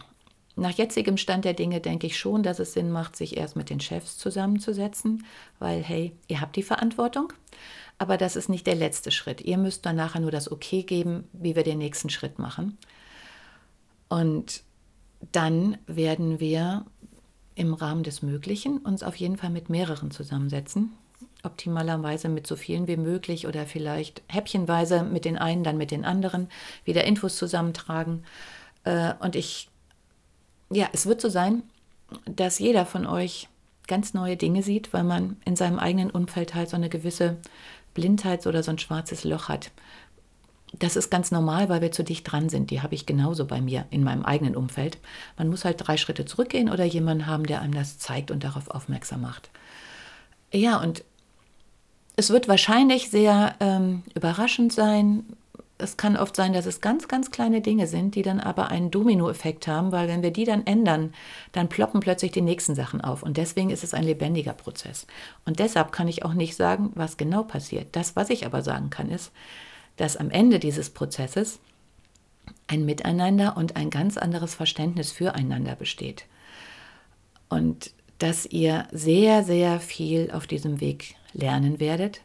Nach 0.56 0.72
jetzigem 0.72 1.16
Stand 1.16 1.44
der 1.44 1.54
Dinge 1.54 1.80
denke 1.80 2.08
ich 2.08 2.18
schon, 2.18 2.42
dass 2.42 2.58
es 2.58 2.72
Sinn 2.72 2.90
macht, 2.90 3.14
sich 3.14 3.36
erst 3.36 3.54
mit 3.54 3.70
den 3.70 3.78
Chefs 3.78 4.18
zusammenzusetzen, 4.18 5.24
weil, 5.60 5.82
hey, 5.82 6.12
ihr 6.26 6.40
habt 6.40 6.56
die 6.56 6.64
Verantwortung. 6.64 7.32
Aber 7.96 8.16
das 8.16 8.34
ist 8.34 8.48
nicht 8.48 8.66
der 8.66 8.74
letzte 8.74 9.12
Schritt. 9.12 9.40
Ihr 9.40 9.58
müsst 9.58 9.86
dann 9.86 9.96
nachher 9.96 10.20
nur 10.20 10.32
das 10.32 10.50
Okay 10.50 10.82
geben, 10.82 11.28
wie 11.32 11.54
wir 11.54 11.62
den 11.62 11.78
nächsten 11.78 12.10
Schritt 12.10 12.40
machen. 12.40 12.76
Und 14.08 14.62
dann 15.32 15.78
werden 15.86 16.40
wir 16.40 16.84
im 17.54 17.74
Rahmen 17.74 18.02
des 18.02 18.22
Möglichen 18.22 18.78
uns 18.78 19.02
auf 19.02 19.16
jeden 19.16 19.36
Fall 19.36 19.50
mit 19.50 19.68
mehreren 19.68 20.10
zusammensetzen. 20.10 20.92
Optimalerweise 21.42 22.28
mit 22.28 22.46
so 22.46 22.56
vielen 22.56 22.86
wie 22.86 22.96
möglich 22.96 23.46
oder 23.46 23.66
vielleicht 23.66 24.22
häppchenweise 24.28 25.02
mit 25.02 25.24
den 25.24 25.38
einen, 25.38 25.64
dann 25.64 25.76
mit 25.76 25.90
den 25.90 26.04
anderen, 26.04 26.48
wieder 26.84 27.04
Infos 27.04 27.36
zusammentragen. 27.36 28.24
Äh, 28.84 29.14
und 29.20 29.34
ich 29.36 29.68
ja, 30.70 30.88
es 30.92 31.06
wird 31.06 31.20
so 31.20 31.28
sein, 31.28 31.62
dass 32.26 32.58
jeder 32.58 32.86
von 32.86 33.06
euch 33.06 33.48
ganz 33.86 34.14
neue 34.14 34.36
Dinge 34.36 34.62
sieht, 34.62 34.92
weil 34.92 35.04
man 35.04 35.36
in 35.44 35.56
seinem 35.56 35.78
eigenen 35.78 36.10
Umfeld 36.10 36.54
halt 36.54 36.68
so 36.68 36.76
eine 36.76 36.88
gewisse 36.88 37.36
Blindheit 37.94 38.46
oder 38.46 38.62
so 38.62 38.70
ein 38.70 38.78
schwarzes 38.78 39.24
Loch 39.24 39.48
hat. 39.48 39.70
Das 40.72 40.96
ist 40.96 41.10
ganz 41.10 41.30
normal, 41.30 41.68
weil 41.68 41.80
wir 41.80 41.92
zu 41.92 42.04
dicht 42.04 42.30
dran 42.30 42.48
sind. 42.48 42.70
Die 42.70 42.82
habe 42.82 42.94
ich 42.94 43.06
genauso 43.06 43.46
bei 43.46 43.60
mir 43.60 43.87
in 43.90 44.04
meinem 44.04 44.25
eigenen 44.25 44.54
Umfeld. 44.54 44.98
Man 45.38 45.48
muss 45.48 45.64
halt 45.64 45.76
drei 45.78 45.96
Schritte 45.96 46.25
zurückgehen 46.25 46.70
oder 46.70 46.84
jemanden 46.84 47.26
haben, 47.26 47.46
der 47.46 47.62
einem 47.62 47.75
das 47.75 47.98
zeigt 47.98 48.30
und 48.30 48.44
darauf 48.44 48.68
aufmerksam 48.68 49.22
macht. 49.22 49.50
Ja, 50.52 50.80
und 50.80 51.04
es 52.16 52.30
wird 52.30 52.48
wahrscheinlich 52.48 53.10
sehr 53.10 53.54
ähm, 53.60 54.02
überraschend 54.14 54.72
sein, 54.72 55.24
es 55.78 55.96
kann 55.96 56.16
oft 56.16 56.35
sein, 56.35 56.52
dass 56.52 56.66
es 56.66 56.81
ganz, 56.81 57.07
ganz 57.07 57.31
kleine 57.31 57.61
Dinge 57.61 57.87
sind, 57.87 58.16
die 58.16 58.22
dann 58.22 58.40
aber 58.40 58.68
einen 58.68 58.90
Dominoeffekt 58.90 59.68
haben, 59.68 59.92
weil 59.92 60.09
wenn 60.09 60.22
wir 60.22 60.33
die 60.33 60.44
dann 60.44 60.66
ändern, 60.66 61.14
dann 61.52 61.68
ploppen 61.68 62.00
plötzlich 62.00 62.33
die 62.33 62.40
nächsten 62.40 62.74
Sachen 62.74 63.00
auf. 63.00 63.22
Und 63.22 63.37
deswegen 63.37 63.70
ist 63.70 63.85
es 63.85 63.94
ein 63.94 64.02
lebendiger 64.02 64.52
Prozess. 64.52 65.07
Und 65.46 65.61
deshalb 65.61 65.92
kann 65.92 66.09
ich 66.09 66.24
auch 66.24 66.35
nicht 66.35 66.57
sagen, 66.57 66.90
was 66.94 67.16
genau 67.16 67.44
passiert. 67.44 67.88
Das, 67.92 68.16
was 68.16 68.31
ich 68.31 68.44
aber 68.44 68.62
sagen 68.62 68.90
kann, 68.90 69.09
ist, 69.09 69.31
dass 69.98 70.16
am 70.16 70.30
Ende 70.30 70.58
dieses 70.58 70.90
Prozesses 70.90 71.58
ein 72.66 72.87
Miteinander 72.87 73.56
und 73.56 73.76
ein 73.76 73.90
ganz 73.90 74.16
anderes 74.16 74.54
Verständnis 74.54 75.12
füreinander 75.12 75.76
besteht. 75.76 76.24
Und 77.48 77.92
dass 78.18 78.46
ihr 78.46 78.88
sehr, 78.90 79.44
sehr 79.44 79.80
viel 79.80 80.30
auf 80.32 80.46
diesem 80.46 80.80
Weg 80.80 81.16
lernen 81.32 81.78
werdet 81.80 82.20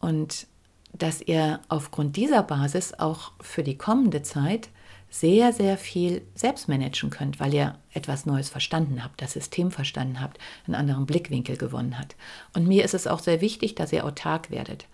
und 0.00 0.46
dass 0.92 1.20
ihr 1.20 1.60
aufgrund 1.68 2.16
dieser 2.16 2.42
Basis 2.42 2.94
auch 2.94 3.32
für 3.40 3.62
die 3.62 3.76
kommende 3.76 4.22
Zeit 4.22 4.68
sehr, 5.10 5.52
sehr 5.52 5.78
viel 5.78 6.22
selbst 6.34 6.68
managen 6.68 7.10
könnt, 7.10 7.40
weil 7.40 7.54
ihr 7.54 7.78
etwas 7.92 8.26
Neues 8.26 8.48
verstanden 8.48 9.02
habt, 9.02 9.22
das 9.22 9.32
System 9.32 9.70
verstanden 9.70 10.20
habt, 10.20 10.38
einen 10.66 10.74
anderen 10.74 11.06
Blickwinkel 11.06 11.56
gewonnen 11.56 11.98
habt. 11.98 12.16
Und 12.54 12.66
mir 12.66 12.84
ist 12.84 12.94
es 12.94 13.06
auch 13.06 13.20
sehr 13.20 13.40
wichtig, 13.40 13.74
dass 13.74 13.92
ihr 13.92 14.04
autark 14.04 14.50
werdet. 14.50 14.86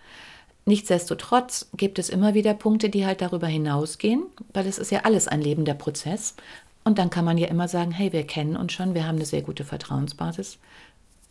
Nichtsdestotrotz 0.65 1.69
gibt 1.77 1.99
es 1.99 2.09
immer 2.09 2.33
wieder 2.33 2.55
Punkte, 2.55 2.89
die 2.89 3.05
halt 3.05 3.21
darüber 3.21 3.47
hinausgehen, 3.47 4.25
weil 4.53 4.65
es 4.65 4.79
ist 4.79 4.91
ja 4.91 5.01
alles 5.03 5.27
ein 5.27 5.41
lebender 5.41 5.75
Prozess. 5.75 6.35
Und 6.83 6.97
dann 6.97 7.11
kann 7.11 7.25
man 7.25 7.37
ja 7.37 7.47
immer 7.47 7.67
sagen, 7.67 7.91
hey, 7.91 8.11
wir 8.11 8.25
kennen 8.25 8.55
uns 8.55 8.73
schon, 8.73 8.93
wir 8.95 9.07
haben 9.07 9.15
eine 9.15 9.25
sehr 9.25 9.43
gute 9.43 9.63
Vertrauensbasis. 9.63 10.57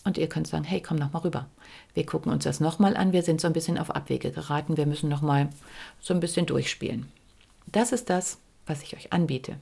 Und 0.05 0.19
ihr 0.19 0.29
könnt 0.29 0.47
sagen, 0.47 0.65
hey, 0.65 0.81
komm 0.81 0.99
noch 0.99 1.13
mal 1.13 1.21
rüber. 1.21 1.47
Wir 1.95 2.07
gucken 2.07 2.31
uns 2.31 2.45
das 2.45 2.61
noch 2.61 2.79
mal 2.79 2.97
an. 2.97 3.13
Wir 3.13 3.23
sind 3.23 3.41
so 3.41 3.47
ein 3.47 3.55
bisschen 3.55 3.79
auf 3.79 3.91
Abwege 3.91 4.31
geraten. 4.31 4.77
Wir 4.77 4.87
müssen 4.87 5.09
noch 5.09 5.23
mal 5.23 5.49
so 6.01 6.13
ein 6.13 6.21
bisschen 6.21 6.47
durchspielen. 6.47 7.09
Das 7.67 7.91
ist 7.91 8.11
das, 8.11 8.39
was 8.67 8.83
ich 8.83 8.95
euch 8.95 9.13
anbiete. 9.13 9.57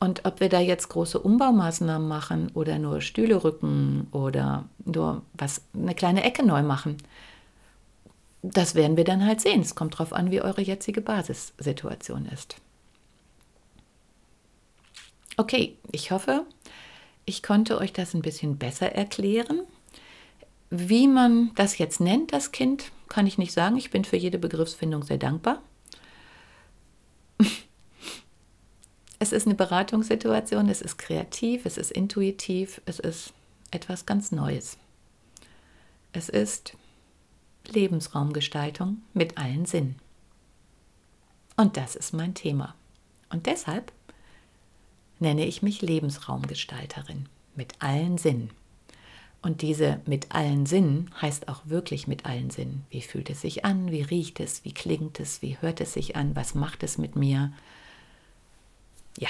Und 0.00 0.24
ob 0.24 0.40
wir 0.40 0.48
da 0.48 0.58
jetzt 0.58 0.88
große 0.88 1.18
Umbaumaßnahmen 1.18 2.08
machen 2.08 2.50
oder 2.54 2.78
nur 2.78 3.02
Stühle 3.02 3.44
rücken 3.44 4.08
oder 4.10 4.64
nur 4.84 5.22
was 5.34 5.60
eine 5.74 5.94
kleine 5.94 6.24
Ecke 6.24 6.44
neu 6.44 6.62
machen, 6.62 6.96
das 8.42 8.74
werden 8.74 8.96
wir 8.96 9.04
dann 9.04 9.24
halt 9.24 9.40
sehen. 9.40 9.60
Es 9.60 9.74
kommt 9.74 9.94
darauf 9.94 10.12
an, 10.12 10.30
wie 10.30 10.42
eure 10.42 10.60
jetzige 10.60 11.00
Basissituation 11.00 12.26
ist. 12.26 12.56
Okay, 15.36 15.76
ich 15.92 16.10
hoffe, 16.10 16.44
ich 17.24 17.42
konnte 17.42 17.78
euch 17.78 17.92
das 17.92 18.14
ein 18.14 18.22
bisschen 18.22 18.58
besser 18.58 18.92
erklären. 18.92 19.62
Wie 20.70 21.06
man 21.06 21.52
das 21.54 21.78
jetzt 21.78 22.00
nennt, 22.00 22.32
das 22.32 22.52
Kind, 22.52 22.90
kann 23.08 23.26
ich 23.26 23.38
nicht 23.38 23.52
sagen. 23.52 23.76
Ich 23.76 23.90
bin 23.90 24.04
für 24.04 24.16
jede 24.16 24.38
Begriffsfindung 24.38 25.02
sehr 25.04 25.18
dankbar. 25.18 25.62
Es 29.18 29.30
ist 29.30 29.46
eine 29.46 29.54
Beratungssituation, 29.54 30.68
es 30.68 30.82
ist 30.82 30.98
kreativ, 30.98 31.64
es 31.64 31.78
ist 31.78 31.92
intuitiv, 31.92 32.80
es 32.86 32.98
ist 32.98 33.32
etwas 33.70 34.04
ganz 34.04 34.32
Neues. 34.32 34.78
Es 36.12 36.28
ist 36.28 36.76
Lebensraumgestaltung 37.68 39.02
mit 39.14 39.38
allen 39.38 39.66
Sinnen. 39.66 39.96
Und 41.56 41.76
das 41.76 41.96
ist 41.96 42.12
mein 42.12 42.34
Thema. 42.34 42.74
Und 43.30 43.46
deshalb 43.46 43.92
nenne 45.18 45.46
ich 45.46 45.62
mich 45.62 45.82
Lebensraumgestalterin 45.82 47.28
mit 47.54 47.74
allen 47.80 48.18
Sinnen. 48.18 48.50
Und 49.42 49.62
diese 49.62 50.00
mit 50.06 50.32
allen 50.32 50.66
Sinnen 50.66 51.10
heißt 51.20 51.48
auch 51.48 51.62
wirklich 51.66 52.06
mit 52.06 52.26
allen 52.26 52.50
Sinnen. 52.50 52.84
Wie 52.90 53.02
fühlt 53.02 53.28
es 53.28 53.40
sich 53.40 53.64
an? 53.64 53.90
Wie 53.90 54.02
riecht 54.02 54.38
es? 54.38 54.64
Wie 54.64 54.72
klingt 54.72 55.18
es? 55.18 55.42
Wie 55.42 55.58
hört 55.60 55.80
es 55.80 55.94
sich 55.94 56.14
an? 56.14 56.36
Was 56.36 56.54
macht 56.54 56.84
es 56.84 56.96
mit 56.96 57.16
mir? 57.16 57.52
Ja, 59.18 59.28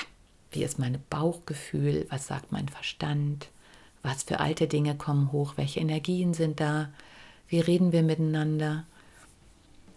wie 0.51 0.65
ist 0.65 0.79
mein 0.79 1.03
Bauchgefühl? 1.09 2.07
Was 2.11 2.27
sagt 2.27 2.53
mein 2.53 2.69
Verstand? 2.69 3.49
Was 4.03 4.23
für 4.25 4.41
alte 4.41 4.69
Dinge 4.69 4.97
kommen 4.97 5.33
hoch? 5.33 5.55
Welche 5.57 5.81
Energien 5.81 6.35
sind 6.35 6.61
da? 6.61 6.91
Wie 7.53 7.61
reden 7.61 7.93
wir 7.93 8.03
miteinander? 8.03 8.85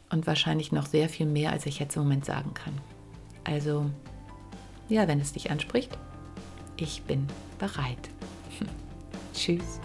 Und 0.09 0.27
wahrscheinlich 0.27 0.73
noch 0.73 0.87
sehr 0.87 1.07
viel 1.07 1.25
mehr, 1.25 1.53
als 1.53 1.65
ich 1.65 1.79
jetzt 1.79 1.95
im 1.95 2.03
Moment 2.03 2.25
sagen 2.25 2.53
kann. 2.53 2.73
Also 3.45 3.89
ja, 4.89 5.07
wenn 5.07 5.21
es 5.21 5.31
dich 5.31 5.51
anspricht, 5.51 5.97
ich 6.75 7.03
bin 7.03 7.27
bereit. 7.57 8.09
Tschüss. 9.33 9.79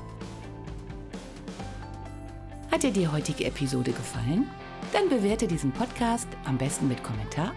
Hat 2.72 2.82
dir 2.82 2.90
die 2.90 3.06
heutige 3.06 3.44
Episode 3.44 3.92
gefallen? 3.92 4.48
Dann 4.92 5.08
bewerte 5.08 5.46
diesen 5.46 5.70
Podcast 5.70 6.26
am 6.46 6.58
besten 6.58 6.88
mit 6.88 7.04
Kommentar 7.04 7.52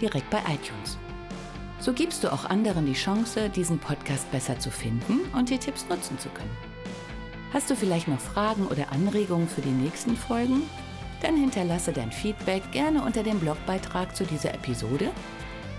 direkt 0.00 0.30
bei 0.30 0.38
iTunes. 0.38 0.96
So 1.80 1.92
gibst 1.92 2.22
du 2.22 2.32
auch 2.32 2.44
anderen 2.44 2.86
die 2.86 2.92
Chance, 2.92 3.50
diesen 3.50 3.80
Podcast 3.80 4.30
besser 4.30 4.56
zu 4.60 4.70
finden 4.70 5.22
und 5.36 5.50
die 5.50 5.58
Tipps 5.58 5.84
nutzen 5.88 6.16
zu 6.20 6.28
können. 6.28 6.77
Hast 7.52 7.70
du 7.70 7.76
vielleicht 7.76 8.08
noch 8.08 8.20
Fragen 8.20 8.66
oder 8.66 8.92
Anregungen 8.92 9.48
für 9.48 9.62
die 9.62 9.70
nächsten 9.70 10.16
Folgen? 10.16 10.62
Dann 11.22 11.36
hinterlasse 11.36 11.92
dein 11.92 12.12
Feedback 12.12 12.70
gerne 12.72 13.02
unter 13.02 13.22
dem 13.22 13.40
Blogbeitrag 13.40 14.14
zu 14.14 14.24
dieser 14.24 14.52
Episode 14.54 15.10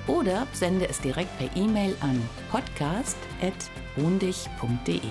oder 0.07 0.47
sende 0.51 0.89
es 0.89 0.99
direkt 0.99 1.37
per 1.37 1.55
E-Mail 1.55 1.95
an 2.01 2.19
podcast.wohndich.de. 2.51 5.01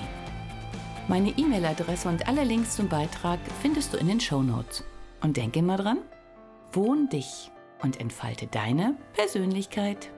Meine 1.06 1.30
E-Mail-Adresse 1.30 2.08
und 2.08 2.26
alle 2.28 2.42
Links 2.44 2.76
zum 2.76 2.88
Beitrag 2.88 3.38
findest 3.62 3.94
du 3.94 3.98
in 3.98 4.08
den 4.08 4.20
Show 4.20 4.42
Notes. 4.42 4.84
Und 5.20 5.36
denke 5.36 5.60
immer 5.60 5.76
dran, 5.76 5.98
wohn 6.72 7.08
dich 7.08 7.50
und 7.82 8.00
entfalte 8.00 8.46
deine 8.46 8.94
Persönlichkeit. 9.14 10.10